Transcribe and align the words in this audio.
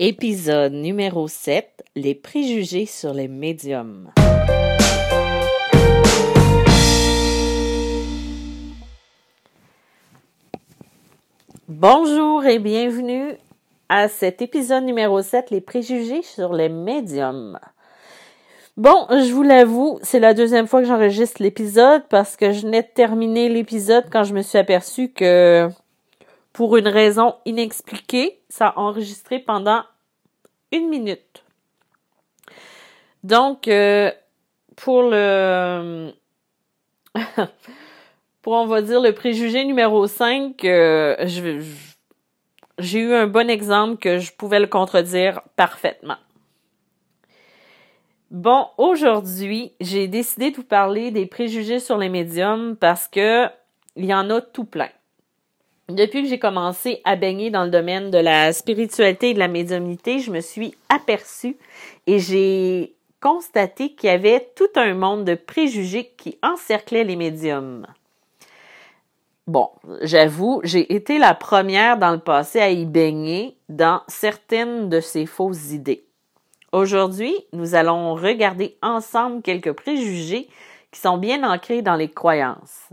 Épisode 0.00 0.74
numéro 0.74 1.26
7 1.26 1.82
Les 1.96 2.14
préjugés 2.14 2.86
sur 2.86 3.12
les 3.12 3.26
médiums. 3.26 4.12
Bonjour 11.66 12.44
et 12.44 12.60
bienvenue 12.60 13.32
à 13.88 14.06
cet 14.06 14.40
épisode 14.40 14.84
numéro 14.84 15.20
7 15.20 15.50
Les 15.50 15.60
préjugés 15.60 16.22
sur 16.22 16.52
les 16.52 16.68
médiums. 16.68 17.58
Bon, 18.76 19.04
je 19.10 19.32
vous 19.32 19.42
l'avoue, 19.42 19.98
c'est 20.04 20.20
la 20.20 20.32
deuxième 20.32 20.68
fois 20.68 20.80
que 20.80 20.86
j'enregistre 20.86 21.42
l'épisode 21.42 22.04
parce 22.08 22.36
que 22.36 22.52
je 22.52 22.68
n'ai 22.68 22.84
terminé 22.84 23.48
l'épisode 23.48 24.04
quand 24.12 24.22
je 24.22 24.32
me 24.32 24.42
suis 24.42 24.58
aperçu 24.58 25.08
que 25.08 25.68
pour 26.52 26.76
une 26.76 26.88
raison 26.88 27.36
inexpliquée, 27.44 28.40
ça 28.48 28.68
a 28.68 28.78
enregistré 28.78 29.38
pendant 29.38 29.82
une 30.72 30.88
minute. 30.88 31.44
Donc, 33.22 33.68
euh, 33.68 34.10
pour 34.76 35.02
le... 35.02 36.12
dire, 38.82 39.00
le 39.00 39.10
préjugé 39.10 39.64
numéro 39.64 40.06
5, 40.06 40.64
euh, 40.64 41.16
j'ai 42.78 43.00
eu 43.00 43.12
un 43.12 43.26
bon 43.26 43.50
exemple 43.50 43.96
que 43.98 44.18
je 44.18 44.32
pouvais 44.32 44.60
le 44.60 44.66
contredire 44.66 45.42
parfaitement. 45.56 46.16
Bon, 48.30 48.66
aujourd'hui, 48.76 49.72
j'ai 49.80 50.06
décidé 50.06 50.50
de 50.50 50.56
vous 50.56 50.62
parler 50.62 51.10
des 51.10 51.26
préjugés 51.26 51.80
sur 51.80 51.96
les 51.96 52.08
médiums 52.10 52.76
parce 52.76 53.08
que 53.08 53.46
il 53.96 54.04
y 54.04 54.14
en 54.14 54.30
a 54.30 54.40
tout 54.40 54.64
plein. 54.64 54.90
Depuis 55.88 56.22
que 56.22 56.28
j'ai 56.28 56.38
commencé 56.38 57.00
à 57.04 57.16
baigner 57.16 57.50
dans 57.50 57.64
le 57.64 57.70
domaine 57.70 58.10
de 58.10 58.18
la 58.18 58.52
spiritualité 58.52 59.30
et 59.30 59.34
de 59.34 59.38
la 59.38 59.48
médiumnité, 59.48 60.18
je 60.18 60.30
me 60.30 60.40
suis 60.40 60.74
aperçue 60.90 61.56
et 62.06 62.18
j'ai 62.18 62.94
constaté 63.22 63.94
qu'il 63.94 64.10
y 64.10 64.12
avait 64.12 64.50
tout 64.54 64.68
un 64.76 64.92
monde 64.92 65.24
de 65.24 65.34
préjugés 65.34 66.12
qui 66.18 66.38
encerclait 66.42 67.04
les 67.04 67.16
médiums. 67.16 67.86
Bon, 69.46 69.70
j'avoue, 70.02 70.60
j'ai 70.62 70.94
été 70.94 71.18
la 71.18 71.34
première 71.34 71.96
dans 71.96 72.12
le 72.12 72.18
passé 72.18 72.60
à 72.60 72.68
y 72.68 72.84
baigner 72.84 73.56
dans 73.70 74.02
certaines 74.08 74.90
de 74.90 75.00
ces 75.00 75.24
fausses 75.24 75.72
idées. 75.72 76.04
Aujourd'hui, 76.70 77.34
nous 77.54 77.74
allons 77.74 78.14
regarder 78.14 78.76
ensemble 78.82 79.40
quelques 79.40 79.72
préjugés 79.72 80.50
qui 80.92 81.00
sont 81.00 81.16
bien 81.16 81.50
ancrés 81.50 81.80
dans 81.80 81.96
les 81.96 82.10
croyances. 82.10 82.90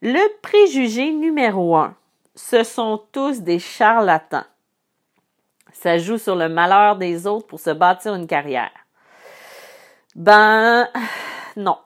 Le 0.00 0.40
préjugé 0.42 1.12
numéro 1.12 1.74
un, 1.74 1.96
ce 2.36 2.62
sont 2.62 3.02
tous 3.10 3.40
des 3.40 3.58
charlatans. 3.58 4.44
Ça 5.72 5.98
joue 5.98 6.18
sur 6.18 6.36
le 6.36 6.48
malheur 6.48 6.94
des 6.94 7.26
autres 7.26 7.48
pour 7.48 7.58
se 7.58 7.70
bâtir 7.70 8.14
une 8.14 8.28
carrière. 8.28 8.70
Ben, 10.14 10.88
non. 11.56 11.78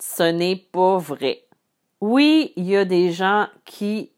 Ce 0.00 0.22
n'est 0.22 0.56
pas 0.56 0.96
vrai. 0.96 1.44
Oui, 2.00 2.54
il 2.56 2.64
y 2.64 2.76
a 2.78 2.86
des 2.86 3.12
gens 3.12 3.48
qui 3.66 4.10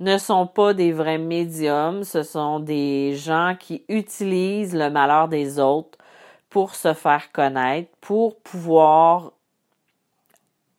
ne 0.00 0.16
sont 0.16 0.46
pas 0.46 0.72
des 0.72 0.92
vrais 0.92 1.18
médiums, 1.18 2.04
ce 2.04 2.22
sont 2.22 2.58
des 2.58 3.14
gens 3.16 3.54
qui 3.60 3.84
utilisent 3.90 4.74
le 4.74 4.88
malheur 4.88 5.28
des 5.28 5.58
autres 5.58 5.98
pour 6.48 6.74
se 6.74 6.94
faire 6.94 7.30
connaître, 7.32 7.90
pour 8.00 8.40
pouvoir 8.40 9.32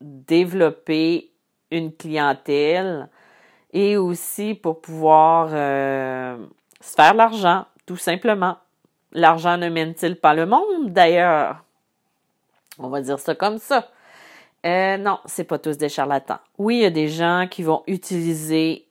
développer 0.03 1.31
une 1.71 1.95
clientèle 1.95 3.09
et 3.71 3.97
aussi 3.97 4.53
pour 4.53 4.81
pouvoir 4.81 5.49
euh, 5.51 6.37
se 6.79 6.93
faire 6.93 7.13
l'argent, 7.15 7.65
tout 7.85 7.97
simplement. 7.97 8.57
L'argent 9.11 9.57
ne 9.57 9.69
mène-t-il 9.69 10.15
pas 10.15 10.33
le 10.33 10.45
monde, 10.45 10.91
d'ailleurs? 10.91 11.63
On 12.79 12.89
va 12.89 13.01
dire 13.01 13.19
ça 13.19 13.33
comme 13.33 13.57
ça. 13.57 13.87
Euh, 14.65 14.97
non, 14.97 15.19
c'est 15.25 15.43
pas 15.43 15.59
tous 15.59 15.77
des 15.77 15.89
charlatans. 15.89 16.39
Oui, 16.57 16.77
il 16.77 16.81
y 16.81 16.85
a 16.85 16.89
des 16.89 17.09
gens 17.09 17.47
qui 17.49 17.63
vont 17.63 17.83
utiliser, 17.87 18.87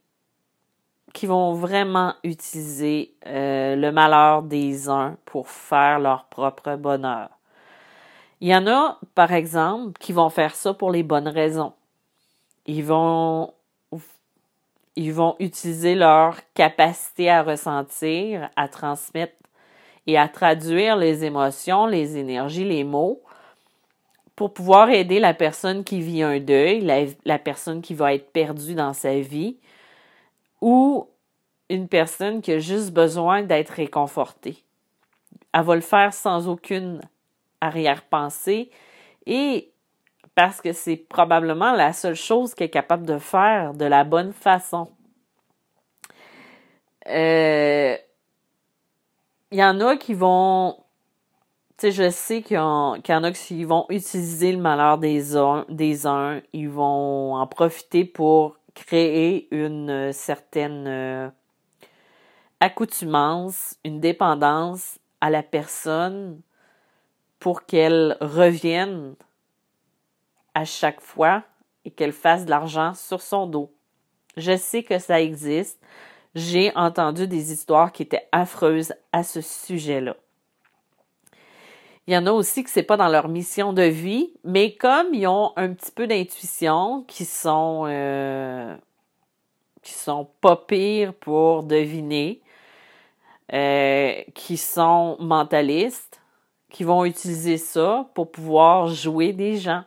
qui 1.13 1.27
vont 1.27 1.55
vraiment 1.55 2.15
utiliser 2.25 3.15
euh, 3.27 3.77
le 3.77 3.91
malheur 3.91 4.43
des 4.43 4.89
uns 4.89 5.17
pour 5.25 5.49
faire 5.49 5.99
leur 5.99 6.25
propre 6.27 6.77
bonheur. 6.77 7.31
Il 8.43 8.49
y 8.49 8.57
en 8.57 8.67
a, 8.67 8.99
par 9.15 9.33
exemple, 9.33 9.97
qui 10.01 10.13
vont 10.13 10.29
faire 10.29 10.57
ça 10.57 10.75
pour 10.75 10.91
les 10.91 11.05
bonnes 11.05 11.29
raisons. 11.29 11.75
Ils 12.67 12.83
vont, 12.83 13.55
ils 14.97 15.13
vont 15.13 15.37
utiliser 15.39 15.95
leur 15.95 16.41
capacité 16.53 17.31
à 17.31 17.45
ressentir, 17.45 18.51
à 18.57 18.67
transmettre 18.67 19.37
et 20.09 20.19
à 20.19 20.27
traduire 20.27 20.97
les 20.97 21.25
émotions, 21.25 21.87
les 21.87 22.17
énergies, 22.17 22.65
les 22.65 22.83
mots 22.83 23.23
pour 24.35 24.53
pouvoir 24.53 24.91
aider 24.91 25.21
la 25.21 25.35
personne 25.35 25.85
qui 25.85 26.01
vit 26.01 26.25
un 26.25 26.41
deuil, 26.41 26.81
la, 26.81 27.05
la 27.25 27.39
personne 27.39 27.81
qui 27.81 27.95
va 27.95 28.13
être 28.13 28.33
perdue 28.33 28.75
dans 28.75 28.93
sa 28.93 29.21
vie 29.21 29.57
ou 30.61 31.07
une 31.71 31.87
personne 31.87 32.43
qui 32.43 32.51
a 32.51 32.59
juste 32.59 32.91
besoin 32.91 33.43
d'être 33.43 33.71
réconfortée. 33.71 34.65
Elle 35.55 35.63
va 35.63 35.77
le 35.77 35.81
faire 35.81 36.13
sans 36.13 36.49
aucune 36.49 37.03
arrière-pensée. 37.63 38.71
Et 39.25 39.73
parce 40.35 40.61
que 40.61 40.73
c'est 40.73 40.97
probablement 40.97 41.73
la 41.73 41.93
seule 41.93 42.15
chose 42.15 42.55
qu'elle 42.55 42.67
est 42.67 42.71
capable 42.71 43.07
de 43.07 43.19
faire 43.19 43.75
de 43.75 43.85
la 43.85 44.05
bonne 44.05 44.33
façon. 44.33 44.89
Euh, 47.09 47.97
il 49.51 49.59
y 49.59 49.65
en 49.65 49.81
a 49.81 49.97
qui 49.97 50.15
vont, 50.15 50.77
tu 51.77 51.91
sais, 51.91 51.93
je 51.93 52.11
sais 52.11 52.43
qu'il 52.43 52.57
y, 52.57 52.61
en 52.61 52.95
a 53.03 53.33
qui 53.33 53.65
vont 53.65 53.87
utiliser 53.91 54.53
le 54.53 54.59
malheur 54.59 54.99
des 54.99 55.37
uns, 55.37 55.67
des 55.69 56.07
ils 56.53 56.69
vont 56.69 57.35
en 57.35 57.47
profiter 57.47 58.05
pour 58.05 58.57
créer 58.75 59.49
une 59.55 60.13
certaine 60.13 60.87
euh, 60.87 61.29
accoutumance, 62.61 63.77
une 63.85 64.01
dépendance 64.01 64.99
à 65.21 65.29
la 65.29 65.43
personne 65.43 66.41
pour 67.43 67.67
qu'elle 67.67 68.17
revienne 68.21 69.17
à 70.55 70.65
chaque 70.65 71.01
fois 71.01 71.43
et 71.85 71.91
qu'elle 71.91 72.13
fasse 72.13 72.45
de 72.45 72.51
l'argent 72.51 72.95
sur 72.95 73.21
son 73.21 73.49
dos. 73.49 73.73
Je 74.37 74.57
sais 74.57 74.85
que 74.85 75.01
ça 75.01 75.21
existe. 75.21 75.81
J'ai 76.37 76.71
entendu 76.77 77.27
des 77.27 77.53
histoires 77.53 77.91
qui 77.91 78.05
étaient 78.05 78.29
affreuses 78.31 78.95
à 79.11 79.25
ce 79.25 79.41
sujet-là. 79.41 80.15
Il 82.07 82.15
y 82.15 82.17
en 82.17 82.29
a 82.29 82.31
aussi 82.31 82.63
que 82.63 82.71
c'est 82.71 82.85
pas 82.85 82.97
dans 82.97 83.09
leur 83.09 83.27
mission 83.27 83.73
de 83.73 83.83
vie, 83.83 84.33
mais 84.45 84.77
comme 84.77 85.13
ils 85.13 85.27
ont 85.27 85.53
un 85.57 85.73
petit 85.73 85.91
peu 85.91 86.07
d'intuition, 86.07 87.03
qui 87.09 87.25
sont 87.25 87.87
euh, 87.89 88.77
qui 89.83 89.95
sont 89.95 90.29
pas 90.41 90.55
pires 90.55 91.13
pour 91.13 91.65
deviner, 91.65 92.41
euh, 93.53 94.23
qui 94.33 94.57
sont 94.57 95.17
mentalistes, 95.19 96.22
qui 96.73 96.83
vont 96.83 97.05
utiliser 97.05 97.59
ça 97.59 98.09
pour 98.15 98.33
pouvoir 98.33 98.89
jouer 98.89 99.33
des 99.33 99.59
gens. 99.59 99.85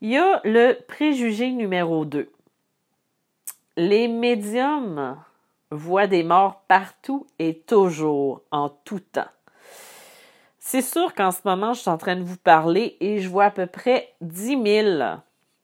Il 0.00 0.10
y 0.10 0.16
a 0.16 0.40
le 0.44 0.74
préjugé 0.88 1.50
numéro 1.50 2.04
2. 2.04 2.32
Les 3.76 4.08
médiums 4.08 5.16
voient 5.70 6.06
des 6.06 6.22
morts 6.22 6.62
partout 6.66 7.26
et 7.38 7.58
toujours, 7.58 8.40
en 8.50 8.70
tout 8.70 9.00
temps. 9.00 9.28
C'est 10.58 10.82
sûr 10.82 11.14
qu'en 11.14 11.30
ce 11.30 11.40
moment, 11.44 11.74
je 11.74 11.80
suis 11.80 11.90
en 11.90 11.98
train 11.98 12.16
de 12.16 12.24
vous 12.24 12.38
parler 12.38 12.96
et 13.00 13.20
je 13.20 13.28
vois 13.28 13.44
à 13.44 13.50
peu 13.50 13.66
près 13.66 14.14
10 14.22 14.62
000 14.62 15.02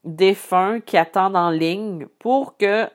défunts 0.05 0.81
qui 0.81 0.97
attendent 0.97 1.37
en 1.37 1.51
ligne 1.51 2.07
pour 2.19 2.57
que, 2.57 2.89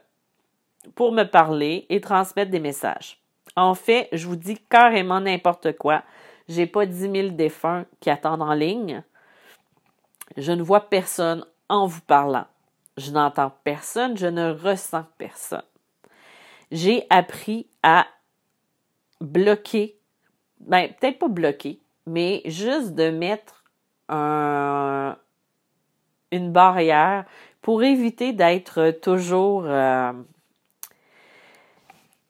pour 0.95 1.11
me 1.11 1.23
parler 1.23 1.85
et 1.89 1.99
transmettre 1.99 2.51
des 2.51 2.59
messages. 2.59 3.19
En 3.57 3.73
fait, 3.73 4.07
je 4.13 4.27
vous 4.27 4.35
dis 4.35 4.57
carrément 4.69 5.19
n'importe 5.19 5.75
quoi. 5.77 6.03
J'ai 6.47 6.67
pas 6.67 6.85
10 6.85 7.11
000 7.11 7.27
défunts 7.29 7.85
qui 7.99 8.11
attendent 8.11 8.43
en 8.43 8.53
ligne. 8.53 9.03
Je 10.37 10.51
ne 10.51 10.61
vois 10.61 10.89
personne 10.89 11.43
en 11.67 11.87
vous 11.87 12.01
parlant. 12.01 12.45
Je 12.97 13.11
n'entends 13.11 13.51
personne, 13.63 14.15
je 14.15 14.27
ne 14.27 14.51
ressens 14.51 15.05
personne. 15.17 15.63
J'ai 16.71 17.07
appris 17.09 17.67
à 17.81 18.05
bloquer, 19.21 19.97
ben 20.59 20.89
peut-être 20.93 21.17
pas 21.17 21.27
bloquer, 21.27 21.79
mais 22.05 22.43
juste 22.45 22.93
de 22.93 23.09
mettre 23.09 23.63
un, 24.07 25.17
une 26.31 26.51
barrière 26.51 27.25
pour 27.61 27.83
éviter 27.83 28.33
d'être 28.33 28.91
toujours 29.01 29.65
euh, 29.65 30.13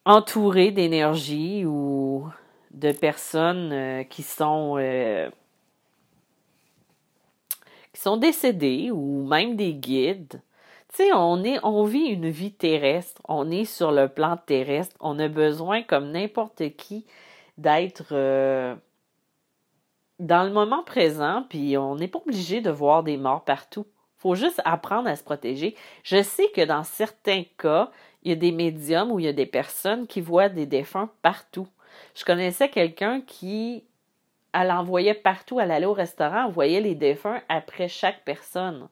entouré 0.08 0.72
d'énergie 0.72 1.66
ou 1.66 2.30
de 2.72 2.94
personnes 2.94 3.72
euh, 3.74 4.04
qui 4.04 4.24
sont 4.24 4.76
euh, 4.78 5.30
qui 7.94 8.02
sont 8.02 8.16
décédées 8.16 8.90
ou 8.90 9.26
même 9.28 9.56
des 9.58 9.74
guides. 9.74 10.42
Tu 10.94 11.04
sais, 11.04 11.14
on, 11.14 11.44
est, 11.44 11.60
on 11.64 11.84
vit 11.84 12.06
une 12.06 12.30
vie 12.30 12.54
terrestre, 12.54 13.22
on 13.28 13.52
est 13.52 13.66
sur 13.66 13.92
le 13.92 14.08
plan 14.08 14.38
terrestre, 14.38 14.96
on 15.02 15.20
a 15.20 15.28
besoin, 15.28 15.84
comme 15.84 16.12
n'importe 16.12 16.76
qui, 16.78 17.06
d'être 17.58 18.14
euh, 18.14 18.76
dans 20.20 20.44
le 20.44 20.52
moment 20.52 20.84
présent, 20.84 21.44
puis 21.50 21.78
on 21.78 21.96
n'est 21.96 22.08
pas 22.08 22.20
obligé 22.20 22.62
de 22.62 22.70
voir 22.70 23.04
des 23.04 23.18
morts 23.18 23.44
partout. 23.44 23.86
Faut 24.18 24.36
juste 24.36 24.62
apprendre 24.66 25.08
à 25.08 25.16
se 25.16 25.24
protéger. 25.24 25.76
Je 26.04 26.22
sais 26.22 26.50
que 26.56 26.66
dans 26.66 26.84
certains 26.84 27.44
cas, 27.58 27.92
il 28.24 28.30
y 28.30 28.34
a 28.34 28.36
des 28.36 28.52
médiums 28.52 29.12
ou 29.12 29.20
il 29.20 29.26
y 29.26 29.30
a 29.30 29.34
des 29.34 29.46
personnes 29.46 30.08
qui 30.08 30.22
voient 30.22 30.50
des 30.50 30.66
défunts 30.66 31.10
partout. 31.22 31.68
Je 32.16 32.26
connaissais 32.26 32.70
quelqu'un 32.70 33.22
qui, 33.22 33.84
elle 34.54 34.72
envoyait 34.72 35.14
partout, 35.14 35.60
elle 35.60 35.72
allait 35.72 35.86
au 35.86 35.94
restaurant, 35.94 36.48
elle 36.48 36.54
voyait 36.54 36.82
les 36.82 36.96
défunts 36.96 37.42
après 37.48 37.88
chaque 37.88 38.24
personne. 38.26 38.88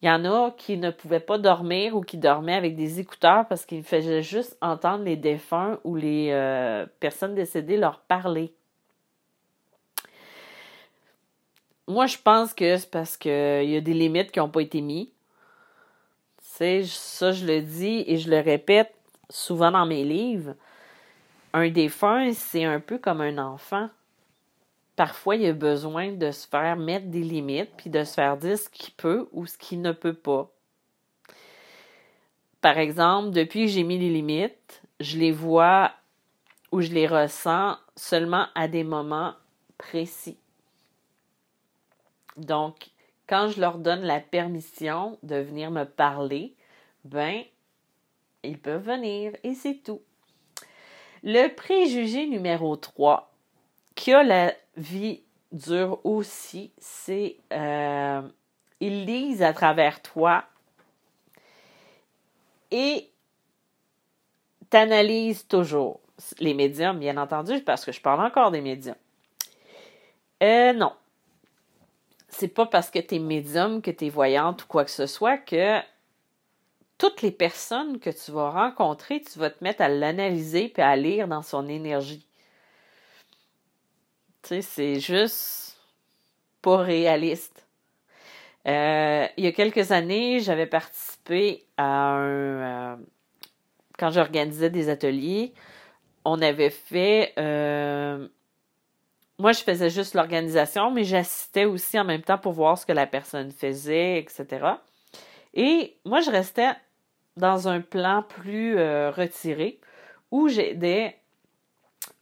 Il 0.00 0.06
y 0.06 0.10
en 0.10 0.24
a 0.24 0.52
qui 0.52 0.76
ne 0.76 0.90
pouvaient 0.90 1.18
pas 1.18 1.38
dormir 1.38 1.96
ou 1.96 2.02
qui 2.02 2.18
dormaient 2.18 2.54
avec 2.54 2.76
des 2.76 3.00
écouteurs 3.00 3.48
parce 3.48 3.66
qu'ils 3.66 3.82
faisaient 3.82 4.22
juste 4.22 4.56
entendre 4.60 5.02
les 5.02 5.16
défunts 5.16 5.80
ou 5.82 5.96
les 5.96 6.28
euh, 6.30 6.86
personnes 7.00 7.34
décédées 7.34 7.76
leur 7.76 7.98
parler. 8.00 8.54
Moi, 11.88 12.06
je 12.06 12.18
pense 12.22 12.54
que 12.54 12.76
c'est 12.76 12.90
parce 12.90 13.16
qu'il 13.16 13.32
y 13.32 13.76
a 13.76 13.80
des 13.80 13.94
limites 13.94 14.30
qui 14.30 14.38
n'ont 14.38 14.48
pas 14.48 14.62
été 14.62 14.80
mises. 14.80 15.08
sais, 16.40 16.84
ça, 16.84 17.32
je 17.32 17.44
le 17.44 17.60
dis 17.60 18.04
et 18.06 18.18
je 18.18 18.30
le 18.30 18.38
répète 18.38 18.94
souvent 19.28 19.72
dans 19.72 19.86
mes 19.86 20.04
livres. 20.04 20.54
Un 21.52 21.68
défunt, 21.70 22.32
c'est 22.32 22.64
un 22.64 22.78
peu 22.78 22.98
comme 22.98 23.20
un 23.20 23.38
enfant 23.38 23.88
parfois, 24.98 25.36
il 25.36 25.42
y 25.42 25.46
a 25.46 25.52
besoin 25.52 26.10
de 26.10 26.32
se 26.32 26.48
faire 26.48 26.76
mettre 26.76 27.06
des 27.06 27.22
limites, 27.22 27.70
puis 27.76 27.88
de 27.88 28.02
se 28.02 28.14
faire 28.14 28.36
dire 28.36 28.58
ce 28.58 28.68
qu'il 28.68 28.92
peut 28.94 29.28
ou 29.30 29.46
ce 29.46 29.56
qu'il 29.56 29.80
ne 29.80 29.92
peut 29.92 30.12
pas. 30.12 30.50
Par 32.60 32.78
exemple, 32.78 33.30
depuis 33.30 33.66
que 33.66 33.70
j'ai 33.70 33.84
mis 33.84 33.96
les 33.96 34.10
limites, 34.10 34.82
je 34.98 35.16
les 35.16 35.30
vois 35.30 35.92
ou 36.72 36.80
je 36.80 36.90
les 36.90 37.06
ressens 37.06 37.76
seulement 37.94 38.46
à 38.56 38.66
des 38.66 38.82
moments 38.82 39.34
précis. 39.78 40.36
Donc, 42.38 42.90
quand 43.28 43.48
je 43.48 43.60
leur 43.60 43.78
donne 43.78 44.02
la 44.02 44.20
permission 44.20 45.18
de 45.22 45.36
venir 45.36 45.70
me 45.70 45.84
parler, 45.84 46.54
ben, 47.04 47.42
ils 48.42 48.58
peuvent 48.58 48.86
venir 48.86 49.32
et 49.42 49.54
c'est 49.54 49.82
tout. 49.82 50.00
Le 51.22 51.48
préjugé 51.48 52.26
numéro 52.26 52.76
3, 52.76 53.32
qui 53.94 54.12
a 54.12 54.22
la 54.22 54.54
vie 54.76 55.22
dure 55.50 55.98
aussi, 56.04 56.70
c'est 56.78 57.36
euh, 57.52 58.22
ils 58.80 59.04
lisent 59.04 59.42
à 59.42 59.52
travers 59.52 60.00
toi 60.00 60.44
et 62.70 63.10
t'analysent 64.70 65.48
toujours. 65.48 66.00
Les 66.38 66.54
médiums, 66.54 66.98
bien 66.98 67.16
entendu, 67.16 67.60
parce 67.62 67.84
que 67.84 67.92
je 67.92 68.00
parle 68.00 68.24
encore 68.24 68.50
des 68.50 68.60
médiums. 68.60 68.96
Euh, 70.42 70.72
non. 70.72 70.92
C'est 72.28 72.48
pas 72.48 72.66
parce 72.66 72.90
que 72.90 72.98
tu 72.98 73.16
es 73.16 73.18
médium, 73.18 73.82
que 73.82 73.90
tu 73.90 74.06
es 74.06 74.10
voyante 74.10 74.64
ou 74.64 74.66
quoi 74.66 74.84
que 74.84 74.90
ce 74.90 75.06
soit 75.06 75.38
que 75.38 75.80
toutes 76.98 77.22
les 77.22 77.30
personnes 77.30 78.00
que 78.00 78.10
tu 78.10 78.32
vas 78.32 78.50
rencontrer, 78.50 79.20
tu 79.20 79.38
vas 79.38 79.50
te 79.50 79.62
mettre 79.62 79.82
à 79.82 79.88
l'analyser 79.88 80.68
puis 80.68 80.82
à 80.82 80.96
lire 80.96 81.28
dans 81.28 81.42
son 81.42 81.68
énergie 81.68 82.28
c'est 84.60 85.00
juste 85.00 85.76
pas 86.62 86.78
réaliste. 86.78 87.66
Euh, 88.66 89.26
il 89.36 89.44
y 89.44 89.46
a 89.46 89.52
quelques 89.52 89.92
années, 89.92 90.40
j'avais 90.40 90.66
participé 90.66 91.64
à 91.76 91.84
un. 91.84 92.94
Euh, 92.94 92.96
quand 93.98 94.10
j'organisais 94.10 94.70
des 94.70 94.88
ateliers, 94.88 95.52
on 96.24 96.40
avait 96.42 96.70
fait. 96.70 97.32
Euh, 97.38 98.28
moi, 99.38 99.52
je 99.52 99.62
faisais 99.62 99.90
juste 99.90 100.14
l'organisation, 100.14 100.90
mais 100.90 101.04
j'assistais 101.04 101.64
aussi 101.64 101.98
en 101.98 102.04
même 102.04 102.22
temps 102.22 102.38
pour 102.38 102.52
voir 102.52 102.76
ce 102.76 102.86
que 102.86 102.92
la 102.92 103.06
personne 103.06 103.50
faisait, 103.52 104.18
etc. 104.18 104.46
Et 105.54 105.96
moi, 106.04 106.20
je 106.20 106.30
restais 106.30 106.72
dans 107.36 107.68
un 107.68 107.80
plan 107.80 108.22
plus 108.22 108.74
retiré 109.10 109.80
où 110.30 110.48
j'aidais, 110.48 111.16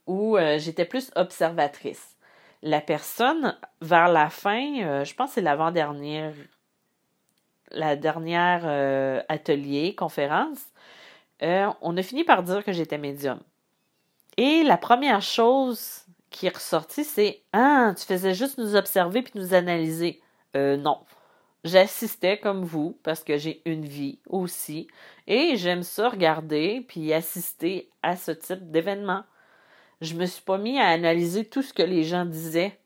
où 0.07 0.37
j'étais 0.59 0.85
plus 0.85 1.11
observatrice 1.17 2.17
la 2.63 2.81
personne, 2.81 3.57
vers 3.81 4.09
la 4.09 4.29
fin, 4.31 4.81
euh, 4.83 5.05
je 5.05 5.15
pense 5.15 5.31
que 5.31 5.35
c'est 5.37 5.41
l'avant-dernière, 5.41 6.35
la 7.71 7.97
dernière 7.97 8.63
euh, 8.65 9.23
atelier, 9.29 9.95
conférence, 9.95 10.61
euh, 11.43 11.71
on 11.81 11.97
a 11.97 12.03
fini 12.03 12.25
par 12.25 12.43
dire 12.43 12.65
que 12.65 12.73
j'étais 12.73 12.99
médium. 12.99 13.41
Et 14.37 14.63
la 14.65 14.77
première 14.77 15.23
chose 15.23 16.06
qui 16.37 16.47
est 16.47 16.55
ressortie, 16.55 17.05
c'est 17.05 17.43
Ah, 17.53 17.95
tu 17.97 18.05
faisais 18.05 18.35
juste 18.35 18.59
nous 18.59 18.77
observer 18.77 19.23
puis 19.23 19.33
nous 19.37 19.55
analyser. 19.55 20.21
non. 20.55 21.01
J'assistais 21.65 22.39
comme 22.39 22.65
vous 22.65 22.99
parce 23.03 23.25
que 23.25 23.39
j'ai 23.39 23.61
une 23.65 23.85
vie 23.85 24.19
aussi 24.29 24.87
et 25.27 25.57
j'aime 25.57 25.83
ça 25.83 26.09
regarder 26.09 26.85
puis 26.87 27.13
assister 27.13 27.91
à 28.03 28.17
ce 28.17 28.31
type 28.31 28.71
d'événement 28.71 29.25
je 30.01 30.15
me 30.15 30.27
suis 30.27 30.43
pas 30.43 30.59
mis 30.59 30.79
à 30.79 30.89
analyser 30.89 31.45
tout 31.45 31.63
ce 31.63 31.73
que 31.73 31.83
les 31.83 32.05
gens 32.05 32.25
disaient. 32.25 32.79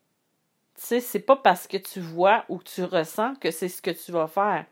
Tu 0.77 0.83
sais, 0.87 1.01
c'est 1.01 1.21
pas 1.21 1.37
parce 1.37 1.67
que 1.67 1.77
tu 1.77 2.01
vois 2.01 2.45
ou 2.49 2.59
que 2.59 2.65
tu 2.65 2.85
ressens 2.85 3.35
que 3.37 3.51
c'est 3.51 3.69
ce 3.69 3.83
que 3.83 3.91
tu 3.91 4.13
vas 4.13 4.29
faire. 4.29 4.65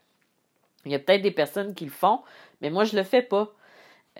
Il 0.85 0.93
y 0.93 0.95
a 0.95 0.99
peut-être 0.99 1.23
des 1.23 1.33
personnes 1.33 1.75
qui 1.75 1.85
le 1.85 1.91
font, 1.91 2.23
mais 2.61 2.71
moi, 2.71 2.85
je 2.85 2.97
le 2.97 3.03
fais 3.03 3.23
pas. 3.23 3.53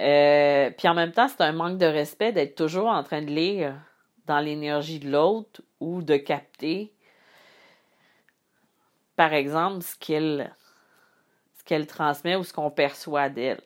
Euh, 0.01 0.71
puis 0.77 0.89
en 0.89 0.95
même 0.95 1.13
temps, 1.13 1.29
c'est 1.29 1.41
un 1.41 1.53
manque 1.53 1.79
de 1.79 1.87
respect 1.87 2.33
d'être 2.33 2.57
toujours 2.57 2.89
en 2.89 3.03
train 3.03 3.23
de 3.23 3.31
lire 3.31 3.75
dans 4.29 4.41
l'énergie 4.41 5.01
de 5.01 5.11
l'autre 5.11 5.63
ou 5.81 6.03
de 6.03 6.17
capter, 6.17 6.93
par 9.17 9.33
exemple, 9.33 9.83
ce 9.83 9.97
qu'elle 9.97 10.55
ce 11.59 11.65
qu'elle 11.65 11.87
transmet 11.87 12.37
ou 12.37 12.45
ce 12.45 12.53
qu'on 12.53 12.71
perçoit 12.71 13.31
d'elle. 13.31 13.61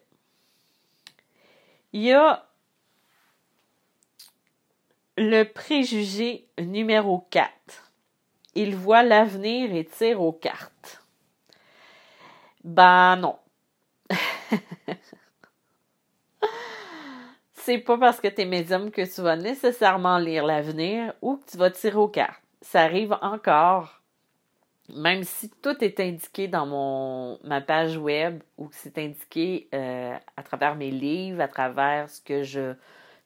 Il 1.93 2.03
y 2.03 2.13
a 2.13 2.49
le 5.19 5.45
préjugé 5.45 6.49
numéro 6.59 7.27
4. 7.31 7.53
Il 8.55 8.77
voit 8.77 9.03
l'avenir 9.03 9.75
et 9.75 9.85
tire 9.85 10.23
aux 10.23 10.33
cartes. 10.33 11.05
Ben 12.65 13.17
non. 13.17 13.39
C'est 17.65 17.79
pas 17.79 17.97
parce 17.97 18.21
que 18.21 18.27
tu 18.27 18.41
es 18.41 18.45
médium 18.45 18.91
que 18.91 19.03
tu 19.03 19.21
vas 19.21 19.37
nécessairement 19.37 20.19
lire 20.19 20.45
l'avenir 20.45 21.15
ou 21.23 21.37
que 21.37 21.49
tu 21.49 21.57
vas 21.57 21.71
tirer 21.71 21.95
aux 21.95 22.09
cartes. 22.09 22.43
Ça 22.61 22.83
arrive 22.83 23.17
encore, 23.23 24.01
même 24.93 25.23
si 25.23 25.49
tout 25.49 25.77
est 25.85 26.01
indiqué 26.01 26.49
dans 26.49 26.67
mon, 26.67 27.39
ma 27.45 27.61
page 27.61 27.97
web 27.97 28.43
ou 28.59 28.67
que 28.67 28.75
c'est 28.75 28.99
indiqué 28.99 29.69
euh, 29.75 30.17
à 30.37 30.43
travers 30.43 30.75
mes 30.75 30.91
livres, 30.91 31.41
à 31.41 31.47
travers 31.47 32.11
ce 32.11 32.21
que 32.21 32.43
je 32.43 32.75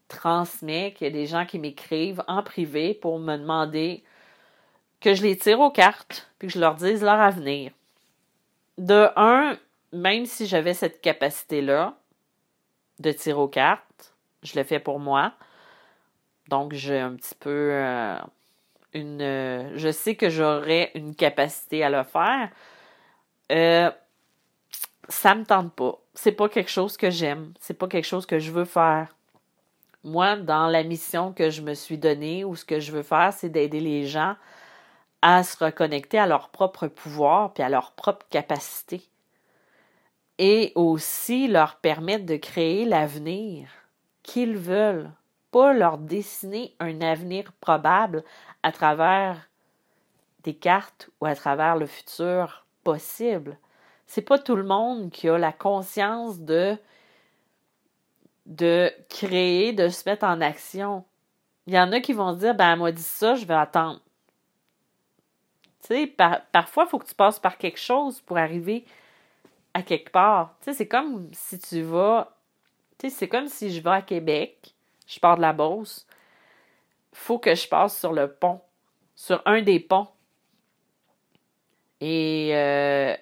transmets, 0.08 0.92
qu'il 0.92 1.06
y 1.06 1.10
a 1.10 1.14
des 1.14 1.24
gens 1.24 1.46
qui 1.46 1.58
m'écrivent 1.58 2.22
en 2.28 2.42
privé 2.42 2.92
pour 2.92 3.18
me 3.18 3.38
demander 3.38 4.04
que 5.00 5.14
je 5.14 5.22
les 5.22 5.38
tire 5.38 5.60
aux 5.60 5.70
cartes, 5.70 6.30
puis 6.38 6.48
que 6.48 6.54
je 6.54 6.60
leur 6.60 6.74
dise 6.74 7.02
leur 7.02 7.20
avenir. 7.20 7.72
De 8.76 9.08
un, 9.16 9.56
même 9.94 10.26
si 10.26 10.46
j'avais 10.46 10.74
cette 10.74 11.00
capacité-là 11.00 11.96
de 12.98 13.12
tirer 13.12 13.40
aux 13.40 13.48
cartes, 13.48 14.12
je 14.46 14.58
le 14.58 14.64
fais 14.64 14.80
pour 14.80 15.00
moi. 15.00 15.32
Donc, 16.48 16.72
j'ai 16.72 16.98
un 16.98 17.14
petit 17.14 17.34
peu 17.34 17.70
euh, 17.72 18.18
une. 18.94 19.76
je 19.76 19.90
sais 19.92 20.14
que 20.14 20.30
j'aurais 20.30 20.92
une 20.94 21.14
capacité 21.14 21.82
à 21.84 21.90
le 21.90 22.04
faire. 22.04 22.50
Euh, 23.52 23.90
ça 25.08 25.34
me 25.34 25.44
tente 25.44 25.72
pas. 25.74 25.98
C'est 26.14 26.32
pas 26.32 26.48
quelque 26.48 26.70
chose 26.70 26.96
que 26.96 27.10
j'aime. 27.10 27.52
C'est 27.60 27.78
pas 27.78 27.88
quelque 27.88 28.06
chose 28.06 28.26
que 28.26 28.38
je 28.38 28.50
veux 28.50 28.64
faire 28.64 29.16
moi, 30.06 30.36
dans 30.36 30.68
la 30.68 30.84
mission 30.84 31.32
que 31.32 31.50
je 31.50 31.62
me 31.62 31.74
suis 31.74 31.98
donnée 31.98 32.44
ou 32.44 32.54
ce 32.54 32.64
que 32.64 32.78
je 32.78 32.92
veux 32.92 33.02
faire, 33.02 33.32
c'est 33.32 33.48
d'aider 33.48 33.80
les 33.80 34.06
gens 34.06 34.36
à 35.20 35.42
se 35.42 35.62
reconnecter 35.62 36.18
à 36.18 36.26
leur 36.26 36.50
propre 36.50 36.86
pouvoir 36.86 37.52
puis 37.52 37.62
à 37.62 37.68
leur 37.68 37.92
propre 37.92 38.24
capacité. 38.30 39.02
Et 40.38 40.72
aussi 40.76 41.48
leur 41.48 41.76
permettre 41.76 42.24
de 42.24 42.36
créer 42.36 42.84
l'avenir 42.84 43.68
qu'ils 44.26 44.58
veulent, 44.58 45.10
pas 45.52 45.72
leur 45.72 45.98
dessiner 45.98 46.74
un 46.80 47.00
avenir 47.00 47.52
probable 47.60 48.24
à 48.62 48.72
travers 48.72 49.48
des 50.42 50.54
cartes 50.54 51.08
ou 51.20 51.26
à 51.26 51.34
travers 51.34 51.76
le 51.76 51.86
futur 51.86 52.66
possible. 52.84 53.58
C'est 54.06 54.22
pas 54.22 54.38
tout 54.38 54.56
le 54.56 54.64
monde 54.64 55.10
qui 55.10 55.28
a 55.28 55.38
la 55.38 55.52
conscience 55.52 56.40
de 56.40 56.76
de 58.46 58.92
créer, 59.08 59.72
de 59.72 59.88
se 59.88 60.08
mettre 60.08 60.24
en 60.24 60.40
action. 60.40 61.04
Il 61.66 61.74
y 61.74 61.80
en 61.80 61.90
a 61.90 61.98
qui 61.98 62.12
vont 62.12 62.32
dire, 62.32 62.54
ben, 62.54 62.76
m'a 62.76 62.92
dit 62.92 63.02
ça, 63.02 63.34
je 63.34 63.44
vais 63.44 63.54
attendre. 63.54 64.00
Tu 65.82 65.88
sais, 65.88 66.16
parfois, 66.52 66.84
il 66.84 66.88
faut 66.88 66.98
que 67.00 67.08
tu 67.08 67.14
passes 67.16 67.40
par 67.40 67.58
quelque 67.58 67.80
chose 67.80 68.20
pour 68.20 68.38
arriver 68.38 68.86
à 69.74 69.82
quelque 69.82 70.10
part. 70.10 70.54
Tu 70.60 70.66
sais, 70.66 70.74
c'est 70.74 70.88
comme 70.88 71.28
si 71.32 71.58
tu 71.58 71.82
vas. 71.82 72.35
C'est 72.98 73.28
comme 73.28 73.48
si 73.48 73.70
je 73.70 73.80
vais 73.80 73.90
à 73.90 74.02
Québec, 74.02 74.74
je 75.06 75.20
pars 75.20 75.36
de 75.36 75.42
la 75.42 75.52
Beauce, 75.52 76.06
faut 77.12 77.38
que 77.38 77.54
je 77.54 77.68
passe 77.68 77.98
sur 77.98 78.12
le 78.12 78.32
pont, 78.32 78.60
sur 79.14 79.42
un 79.46 79.62
des 79.62 79.80
ponts. 79.80 80.08
Et, 82.00 82.50
euh, 82.54 83.14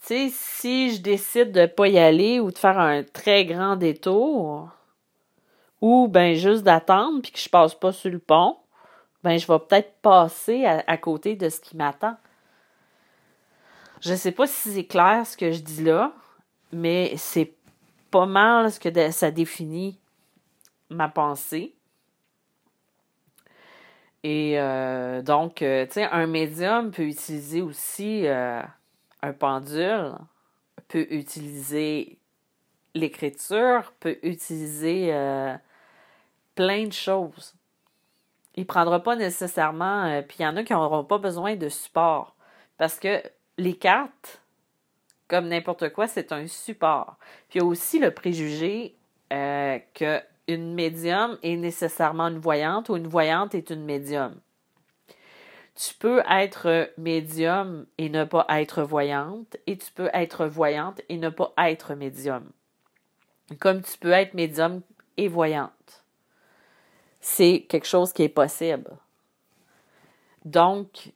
si 0.00 0.94
je 0.94 1.00
décide 1.00 1.52
de 1.52 1.66
pas 1.66 1.88
y 1.88 1.98
aller 1.98 2.40
ou 2.40 2.50
de 2.50 2.58
faire 2.58 2.78
un 2.78 3.02
très 3.02 3.44
grand 3.44 3.76
détour, 3.76 4.70
ou 5.80 6.08
ben 6.08 6.34
juste 6.34 6.62
d'attendre 6.62 7.20
puis 7.22 7.32
que 7.32 7.38
je 7.38 7.48
passe 7.48 7.74
pas 7.74 7.92
sur 7.92 8.10
le 8.10 8.18
pont, 8.18 8.56
ben 9.24 9.38
je 9.38 9.46
vais 9.46 9.58
peut-être 9.58 9.94
passer 10.02 10.64
à, 10.64 10.96
côté 10.96 11.36
de 11.36 11.48
ce 11.48 11.60
qui 11.60 11.76
m'attend. 11.76 12.16
Je 14.00 14.14
sais 14.14 14.32
pas 14.32 14.46
si 14.46 14.72
c'est 14.72 14.84
clair 14.84 15.26
ce 15.26 15.36
que 15.36 15.50
je 15.50 15.60
dis 15.60 15.82
là, 15.82 16.12
mais 16.72 17.14
c'est 17.16 17.55
pas 18.10 18.26
mal 18.26 18.70
ce 18.70 18.80
que 18.80 19.10
ça 19.10 19.30
définit 19.30 19.98
ma 20.90 21.08
pensée. 21.08 21.76
Et 24.22 24.58
euh, 24.58 25.22
donc, 25.22 25.62
euh, 25.62 25.86
tu 25.86 25.92
sais, 25.92 26.04
un 26.04 26.26
médium 26.26 26.90
peut 26.90 27.04
utiliser 27.04 27.62
aussi 27.62 28.26
euh, 28.26 28.60
un 29.22 29.32
pendule, 29.32 30.14
peut 30.88 31.06
utiliser 31.10 32.18
l'écriture, 32.94 33.92
peut 34.00 34.18
utiliser 34.22 35.12
plein 36.56 36.86
de 36.86 36.92
choses. 36.92 37.54
Il 38.56 38.66
prendra 38.66 39.00
pas 39.00 39.14
nécessairement, 39.14 40.22
puis 40.26 40.38
il 40.40 40.42
y 40.42 40.46
en 40.46 40.56
a 40.56 40.64
qui 40.64 40.72
n'auront 40.72 41.04
pas 41.04 41.18
besoin 41.18 41.54
de 41.54 41.68
support. 41.68 42.34
Parce 42.78 42.98
que 42.98 43.22
les 43.58 43.76
cartes, 43.76 44.42
comme 45.28 45.48
n'importe 45.48 45.92
quoi, 45.92 46.06
c'est 46.06 46.32
un 46.32 46.46
support. 46.46 47.16
Puis 47.48 47.58
il 47.58 47.62
y 47.62 47.64
a 47.64 47.66
aussi 47.66 47.98
le 47.98 48.10
préjugé 48.12 48.94
que 49.30 50.20
une 50.48 50.74
médium 50.74 51.38
est 51.42 51.56
nécessairement 51.56 52.28
une 52.28 52.38
voyante 52.38 52.88
ou 52.88 52.96
une 52.96 53.08
voyante 53.08 53.54
est 53.54 53.70
une 53.70 53.84
médium. 53.84 54.40
Tu 55.74 55.92
peux 55.94 56.22
être 56.30 56.90
médium 56.96 57.84
et 57.98 58.08
ne 58.08 58.24
pas 58.24 58.46
être 58.48 58.82
voyante, 58.82 59.58
et 59.66 59.76
tu 59.76 59.92
peux 59.92 60.08
être 60.14 60.46
voyante 60.46 61.02
et 61.08 61.18
ne 61.18 61.28
pas 61.28 61.52
être 61.58 61.94
médium. 61.94 62.48
Comme 63.58 63.82
tu 63.82 63.98
peux 63.98 64.12
être 64.12 64.32
médium 64.34 64.80
et 65.16 65.28
voyante. 65.28 66.04
C'est 67.20 67.66
quelque 67.68 67.86
chose 67.86 68.12
qui 68.12 68.22
est 68.22 68.28
possible. 68.28 68.90
Donc, 70.44 71.12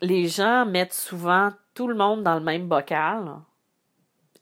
les 0.00 0.28
gens 0.28 0.66
mettent 0.66 0.92
souvent 0.92 1.50
tout 1.74 1.86
le 1.86 1.94
monde 1.94 2.22
dans 2.22 2.34
le 2.34 2.44
même 2.44 2.68
bocal 2.68 3.40